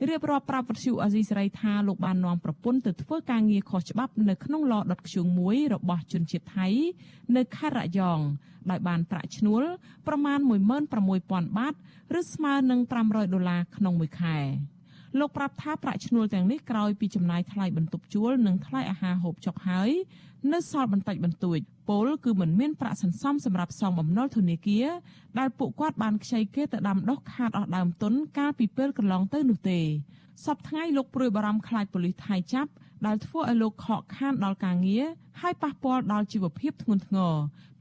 [0.08, 6.66] រៀបរាប់ប្រាប់វិទ្យុអាស៊ីសេរីថាលោកបាននាំប្រពន្ធទៅធ្វើការងារខុសច្បាប់នៅក្នុងឡដុតខ្ជុងមួយរបស់ជនជាតិថៃ
[7.36, 8.20] នៅខេត្តរយ៉ង
[8.70, 9.62] ដោយបានប្រាក់ឈ្នួល
[10.06, 10.38] ប្រមាណ
[10.98, 11.74] 16000បាត
[12.18, 14.38] ឬស្មើនឹង500ដុល្លារក្នុងមួយខែ
[15.18, 19.90] លោកប្រាប់ថាប្រាក់ឈ្នួលទាំងនេះក្រោយពីចំណាយថ្លៃបន្ទប់ជួលនិងថ្លៃអាហារហូបចុកហើយ
[20.52, 24.86] នៅសល់បន្តិចបន្តួចពលគឺមិនមានប្រាក់សន្សំសម្រាប់សងបំណុលធនាគារ
[25.38, 29.80] ដែលពួកគាត់បានខ្ចីគេទៅដាំដុះខាតអស់ដើមទុនកាលពីពេលកន្លងទៅនោះទេ
[30.44, 32.70] សពថ្ងៃលោកព្រួយបារម្ភខ្លាចប៉ូលីសថៃចាប់
[33.06, 35.06] ដែលធ្វើឲ្យលោកខកខានដល់ការងារ
[35.40, 37.34] ហើយប៉ះពាល់ដល់ជីវភាពធ្ងន់ធ្ងរ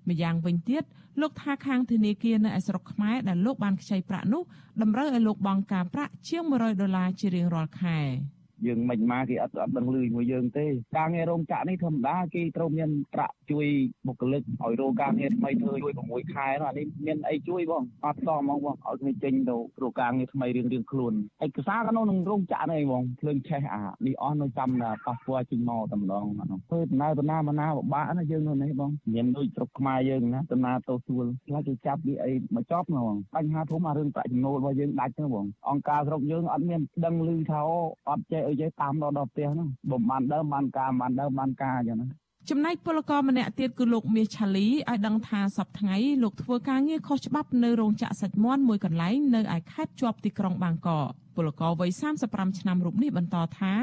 [0.10, 0.84] ម្យ៉ាងវិញទៀត
[1.22, 4.44] លោកថាខាងធនាគារនៅឯស្រុកខ្មែរដែលលោកបានខ្ចីប្រាក់នោះ
[4.82, 8.00] តម្រូវឲ្យលោកបង់ការប្រាក់ជាង100ដុល្លារជារៀងរាល់ខែ។
[8.66, 10.66] យើងមិនមកគេអត់អត់ដឹងលឺជាមួយយើងទេ
[10.98, 13.66] ការងាររោងចក្រនេះធម្មតាគេត្រូវមានប្រាក់ជួយ
[14.08, 21.14] បុគ្គលិកឲ្យរោងការងារថ្មីធ្វើជួយ6ខែនោះអានេះមានអីជួយបងអត់សមហ្មងបងឲ្យគ្នាចេញទៅរោងការងារថ្មីរៀងរៀងខ្លួន
[21.46, 37.62] ឯកសារក្នុងនឹងរោងចក្រនេះបងភ្លើងឆេះអានេះអស់នៅចាំប៉ាសពតចេញមកតែម្ដងអានោះធ្វើដំណើរដំណើរមកណាពិបាកណាយើងនៅនេះបងមានដូចស្រុកខ្មែរយើងណាដំណើរទៅស្រួលខ្លាចគេចាប់វាអីមកចប់ណាបងបញ្ហាធំអារឿងប្រាក់ចំណូលរបស់យើងដាច់ទៅបងអង្គការស្រុកយើងអត់មានដឹងឮថា
[38.10, 42.08] អត់ចេះអីចេះតាមដល់ដល់ផ្ទះហ្នឹងបំបានដើមបានការបានដើមបានការអញ្ចឹងណា
[42.50, 51.90] ចំណែកពលករម្នាក់ទៀតគឺលោកមាសឆាលីឲ្យដឹងថាសប្តាហ៍ថ្ងៃលោកធ្វើការងារខុសច្បាប់នៅរោងចក្រសាច់មាន់មួយកន្លែងនៅឯខេត្តជាប់ទីក្រុងបាងកកពលករវ័យ
[52.26, 53.74] 35ឆ្នាំរូបនេះបន្តថា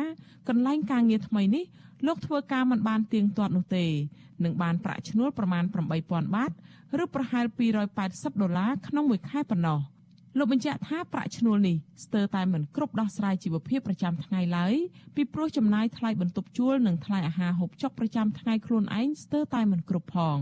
[0.48, 1.64] កន្លែងការងារថ្មីនេះ
[2.06, 3.86] លោកធ្វើការមិនបានទៀងទាត់នោះទេ
[4.44, 5.64] នឹងបានប្រាក់ឈ្នួលប្រមាណ
[6.00, 6.50] 8000បាត
[7.02, 7.44] ឬប្រហែល
[7.94, 9.78] 280ដុល្លារក្នុងមួយខែប៉ុណ្ណោះ
[10.38, 14.74] លោកបញ្ជាក់ថាប្រាក់ឈ្នួលនេះស្ទើរតែមិនគ្រប់ដោះស្រាយជីវភាពប្រចាំថ្ងៃឡើយ
[15.16, 20.38] ពីព្រោះចំណាយថ្លៃបន្ទប់ជួលនិងថ្លៃអាហារហូបចុកប្រចាំថ្ងៃខ្លួនឯងស្ទើរតែមិនគ្រប់ផង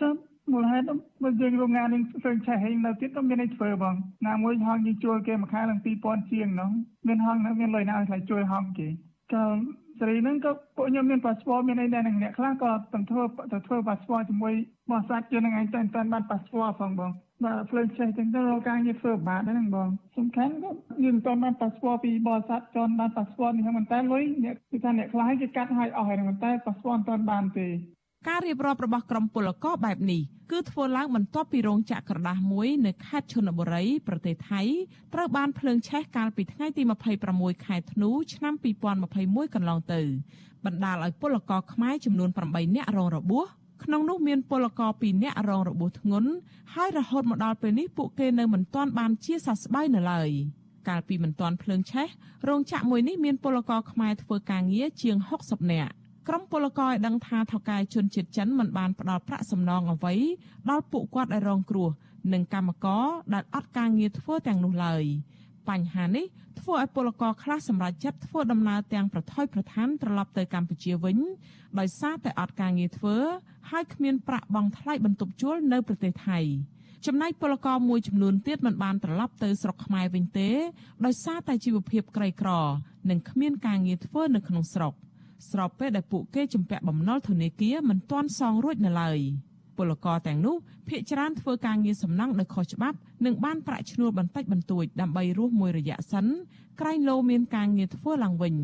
[0.00, 0.14] ចាំ
[0.52, 3.94] មូលហេតុបើយើងរោងងាននឹងស្វែងឆេះហើយនៅទៀតក៏មានអីធ្វើបង
[4.28, 6.70] ណាមួយហងយើងជួលគេមួយខែឡើង2000ជាងហ្នឹង
[7.08, 8.88] មានហងនៅមានលុយណាឲ្យថ្លៃជួលហងគេ
[9.32, 9.44] ក៏
[9.98, 13.22] សេរីហ្នឹងក៏ពួកខ្ញុំមានប៉ាសពតមានអីដែរនឹងអ្នកខ្លះក៏ទៅធ្វើ
[13.52, 14.54] ទៅធ្វើប៉ាសពតជាមួយ
[14.90, 17.10] បរិស័ទយើងនឹងឯងតែតែបានប៉ាសពតផងបង
[17.42, 20.70] បាទភ្លើងចេះទាំងទៅរកការងារធ្វើបាតហ្នឹងបងសំខាន់ក៏
[21.04, 27.68] យើងមិនបានប៉ាសពតពីបរិស័ទចន់បានប៉ាសពតនេះហ្នឹងតែលុយអ្នកគឺថាអ្នកខ្លះគេកាត់ឲ្យអស់ហើយហ្នឹងតែប៉ាសពតមិនទាន់បានទេ
[28.28, 30.22] ការរៀបរាប់របស់ក្រុមពលករបែបនេះ
[30.52, 34.60] គឺធ្វើឡើងបន្ទាប់ពីរោងចក្រក្រដាសមួយនៅខេត្តឈុនបុរីប្រទេសថៃ
[35.14, 36.82] ត្រូវបានភ្លើងឆេះកាលពីថ្ងៃទី
[37.24, 38.54] 26ខែធ្នូឆ្នាំ
[39.04, 40.00] 2021កន្លងទៅ
[40.64, 43.46] បណ្ដាលឲ្យពលករខ្មែរចំនួន8នាក់រងរបួស
[43.84, 46.30] ក្នុងនោះមានពលករ2នាក់រងរបួសធ្ងន់
[46.74, 50.30] ហើយរហូតមកដល់ពេលនេះពួកគេនៅមិនទាន់បានជាសះស្បើយនៅឡើយ
[50.88, 52.08] កាលពីមិនទាន់ភ្លើងឆេះ
[52.48, 55.92] រោងចក្រមួយនេះមានពលករខ្មែរធ្វើការងារជាង60នាក់
[56.28, 60.14] ក្រុមពលករឲ្យដឹងថាថៅកែជនជាតិចិនមិនបានផ្ដល់ប្រាក់សំណងអ្វី
[60.70, 61.90] ដល់ពួកគាត់ឲ្យរងគ្រោះ
[62.32, 65.04] និងកម្មករដែលអត់ការងារធ្វើទាំងនោះឡើយ
[65.68, 66.26] បញ្ហានេះ
[66.60, 71.18] ធ្វើឲ្យពលករខ្លះសម្រេចចិត្តធ្វើដំណើរទាំងប្រថុយប្រឋានត្រឡប់ទៅកម្ពុជាវិញ
[71.78, 73.16] ដោយសារតែអត់ការងារធ្វើ
[73.70, 76.38] ហើយគ្មានប្រាក់បង់ថ្លៃបន្ទប់ជួលនៅប្រទេសថៃ
[77.06, 80.50] ចំណែកពលករមួយចំនួនទៀតមិនបានត្រឡប់ទៅស្រុកខ្មែរវិញទេ
[81.04, 82.50] ដោយសារតែជីវភាពក្រីក្រ
[83.10, 84.92] និងគ្មានការងារធ្វើនៅក្នុងស្រុក
[85.50, 89.20] ស្របពេលដែលពួកគេជំពាក់បំណុលធនាគារមិនទាន់សងរួចនៅឡើយ
[89.78, 90.56] ពលករទាំងនោះ
[90.88, 96.26] ភ ieck ច្រើនធ្វើការងារសំណង់ដោយខុសច្បាប់និងបានប្រាក់ឈ្នួលបន្តិចបន្តួចដើម្បីរស់មួយរយៈសិន
[96.80, 98.54] ក្រែងលោមានការងារធ្វើឡើងវិញ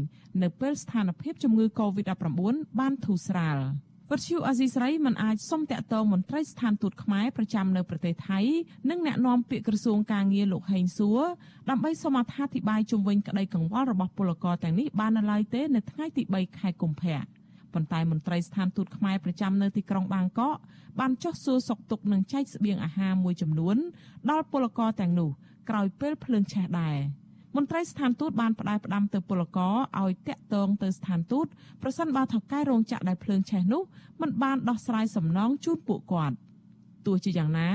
[0.43, 3.59] នៅពេលស្ថានភាពជំងឺ Covid-19 បានធូរស្រាល
[4.13, 8.41] វត្តឈូអាស៊ីស្រីមិនអាចសុំតាក់ទងមន្ត្រីស្ថានទូតខ្មែរប្រចាំនៅប្រទេសថៃ
[8.91, 11.21] និងអ្នកនាំពាក្យក្រសួងការងារលោកហេងសួរ
[11.71, 17.19] ដើម្បីសូមអត្ថាធិប្បាយជុំវិញក្តីកង្វល់របស់ពលករទាំងនេះបាននៅឡើយទេនៅថ្ងៃទី3ខែកុម្ភៈ
[17.75, 20.57] ប៉ុន្តែមន្ត្រីស្ថានទូតខ្មែរប្រចាំនៅទីក្រុងបាងកក
[21.01, 23.77] បានចុះសួរសុខទុក្ខនិងចែកស្បៀងអាហារមួយចំនួន
[24.31, 25.31] ដល់ពលករទាំងនោះ
[25.69, 26.97] ក្រោយពេលភ្លើងឆេះដែរ
[27.57, 31.47] មន្ត្រីស្ថានទូតបានផ្ដាយផ្ដាំទៅពលករឲ្យតាក់ទងទៅស្ថានទូត
[31.83, 33.83] ប្រសិនបើថៅកែរោងចក្រដែលភ្លើងឆេះនោះ
[34.21, 36.37] មិនបានដោះស្រាយសំណងជូនពួកគាត់
[37.07, 37.71] ទោះជាយ៉ាងណា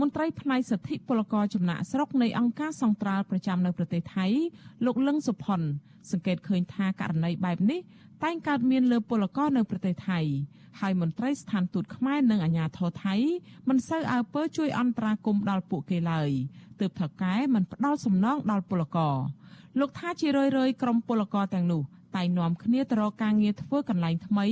[0.00, 4.26] មន្ត្រីផ្នែកសិទ្ធិពលករចំណាក់ស្រុកនៃអង្គការសង្ត្រាល់ប្រចាំនៅប្រទេសថៃ
[4.84, 5.60] លោកលឹងសុផុន
[6.10, 7.80] សង្កេតឃើញថាករណីបែបនេះ
[8.24, 10.20] តែងកើតមានលើពលករនៅប្រទេសថៃ
[10.80, 13.14] ហើយមន្ត្រីស្ថានទូតខ្មែរនិងអាជ្ញាធរថៃ
[13.68, 16.30] មិនសូវអើពើជួយអន្តរាគមន៍ដល់ពួកគេឡើយ
[16.80, 19.16] ទើបថៅកែមិនផ្ដល់សំណងដល់ពលករ
[19.78, 21.82] លោកថាជារឿយៗក្រុមពលករទាំងនោះ
[22.16, 24.46] តែនាំគ្នាទៅរកការងារធ្វើកន្លែងថ្មី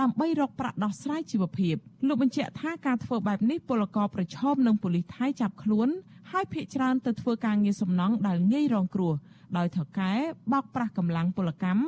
[0.00, 1.74] ដើម្បីរកប្រាក់ដោះស្រាយជីវភាព
[2.06, 5.88] លោកបញ្ជាក់ថាការធ្វើបែបនេះពលករប្រឈមនឹងប៉ូលីសថៃចាប់ខ្លួន
[6.30, 9.14] ហើយភ ieck ច្រើនទៅធ្វើការងារសំណង់ដែលងាយរងគ្រោះ
[9.56, 10.12] ដោយថៅកែ
[10.52, 11.82] បោកប្រាស់កម្លាំងពលកម្ម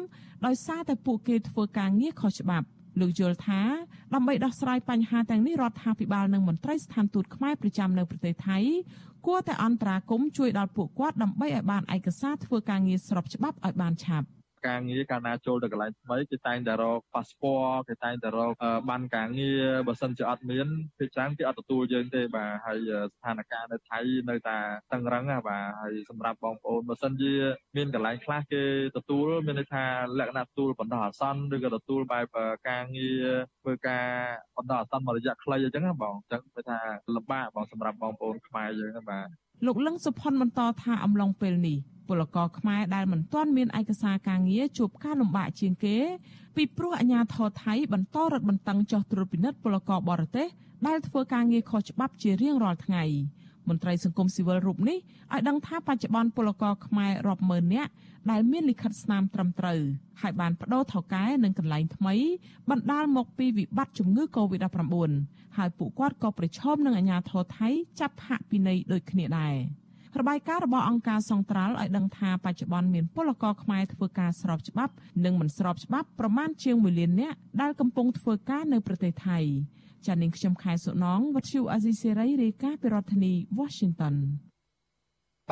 [0.47, 2.67] ដោយសារតែពួកគេធ្វើការងារខុសច្បាប់
[3.01, 3.61] លោកយល់ថា
[4.14, 8.59] ដើម្បីដោះស្រាយបញ្ហាទាំងនេះរដ្ឋាភិបាលនិងមន្ត្រីស្ថានទូតខ្មែរប្រចាំនៅប្រទេសថៃ
[9.27, 14.27] គួរតែអន្តរាគមន៍ជួយដល់ពួកគាត់ដើម្បីឲ្យបានឯកសារធ្វើការងារស្របច្បាប់ឲ្យបានឆាប់
[14.67, 18.53] ការងារកាលណាចូលទៅកន្លែងថ្មីគេតែងតែរកប៉ាសពតគេតែងតែរក
[18.91, 20.67] បានការងារបើសិនជាអត់មាន
[20.99, 22.79] ភាគច្រើនគេអត់ទទួលយើងទេបាទហើយ
[23.14, 23.99] ស្ថានភាពនៅថៃ
[24.31, 24.59] នៅតែ
[24.93, 27.33] តឹងរឹងបាទហើយសម្រាប់បងប្អូនបើសិនជា
[27.77, 28.62] មានកន្លែងខ្លះគេ
[28.97, 29.85] ទទួលមានន័យថា
[30.19, 32.37] លក្ខណៈទទួលបណ្ដោះអាសន្នឬក៏ទទួលបែប
[32.69, 33.27] ការងារ
[33.62, 34.07] ធ្វើការ
[34.57, 36.79] បណ្ដោះអាសន្នមួយរយៈខ្លីអញ្ចឹងបងអញ្ចឹងគឺថា
[37.14, 41.77] លំបាកបងសម្រាប់បងប្អូនខ្មែរយើងបាទ លោកលឹងសុផុនបន្តថាអំឡុងពេលនេះ
[42.09, 45.97] ពលករខ្មែរដែលមិនទាន់មានឯកសារការងារជួបការលំបាកជាងគេ
[46.57, 50.47] ពីព្រោះអាជ្ញាធរថៃបន្តរឹតបន្តឹងចោះត្រួតពិនិត្យពលករបរទេស
[50.87, 53.05] ដែលធ្វើការងារខុសច្បាប់ជារៀងរាល់ថ្ងៃ
[53.69, 54.99] មន្ត្រីសង្គមស៊ីវិលរូបនេះ
[55.33, 57.91] ឲ្យដឹងថាបច្ចុប្បន្នពលករខ្មែររាប់ម៉ឺននាក់
[58.31, 59.81] ដែលមានលិខិតស្នាមត្រឹមត្រូវ
[60.21, 62.14] ហើយបានបដូរថៅកែនឹងកន្លែងថ្មី
[62.71, 64.95] បណ្ដាលមកពីវិបត្តិជំងឺ Covid-19
[65.57, 67.69] ហើយពួកគាត់ក៏ប្រឈមនឹងអាជ្ញាធរថៃ
[68.01, 69.57] ចាប់ហាក់ពិន័យដូចគ្នាដែរ
[70.21, 74.93] របាយការណ៍របស់អង្គការសង្ត្រាល់ឲ្យដឹងថាបច្ចុប្បន្នមានពលករខ្មែរធ្វើការស្របច្បាប់
[75.25, 79.39] និងមិនស្របច្បាប់ប្រមាណជាង1លាននាក់ដែលកំពុងធ្វើការនៅប្រទេសថៃ
[80.07, 84.17] ចា៎នាងខ្ញុំខែសុណងវັດឈូអាស៊ីសេរីរាយការណ៍ពីរដ្ឋធានី Washington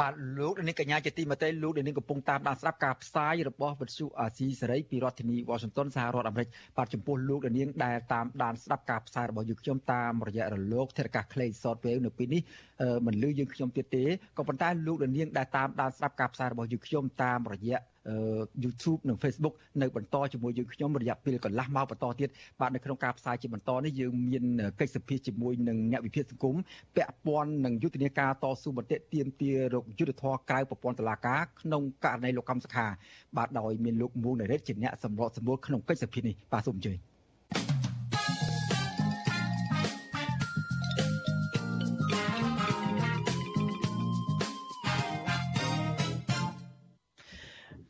[0.00, 12.42] បាទលោកនាងកញ្ញាជាទីមេត្រីលោកនាងកំពុងតាមដានស្ដាប់ការផ្សាយរបស់វិទ្យុអាស៊ីសេរីពីរដ្ឋធានី Washington សហរដ្ឋអាមេរិកបាទចំពោះលោកនាងដែលតាមដានស្ដាប់ការផ្សាយរបស់យើងខ្ញុំតាមរយៈរលកធាតុអាកាសខ្លី Shortwave នៅពេលនេះ
[13.06, 14.04] មិនលឺយើងខ្ញុំទៀតទេ
[14.36, 17.78] ក៏ប៉ុន្តែលោកនាងដែលតាមដានស្ដាប់ការផ្សាយរបស់យើងខ្ញុំតាមរយៈ
[18.64, 22.28] YouTube និង Facebook នៅបន្តជាមួយយើងខ្ញុំរយៈពេលកន្លះម៉ោងបន្តទៀត
[22.60, 24.44] បាទនៅក្នុងការផ្សាយជាបន្តនេះយើងមាន
[24.80, 26.56] កិច្ចសភាជាមួយនឹងអ្នកវិភាគសង្គម
[26.96, 32.86] ពាក់ព័ន្ធនឹងយុទ្ធនាការតស៊ូមតិទាមទាររកយុទ្ធធរក្រៅប្រព័ន្ធតុលាការក្នុងករណីលោកកម្មសខា
[33.36, 37.13] បាទដោយមានលោកមួងនរិទ្ធជាអ្នកសម្របសម្រួលក្នុងកិច្ចសភានេះបាទសូមអញ្ជើញ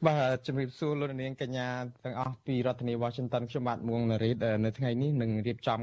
[0.07, 1.69] បាទជំរាបសួរលោកនាងកញ្ញា
[2.05, 5.81] ទាំងអស់ពីរដ្ឋធានី Washington ខ្ញុំបាទមួងនារីតនៅថ្ងៃនេះនឹងរៀបចំ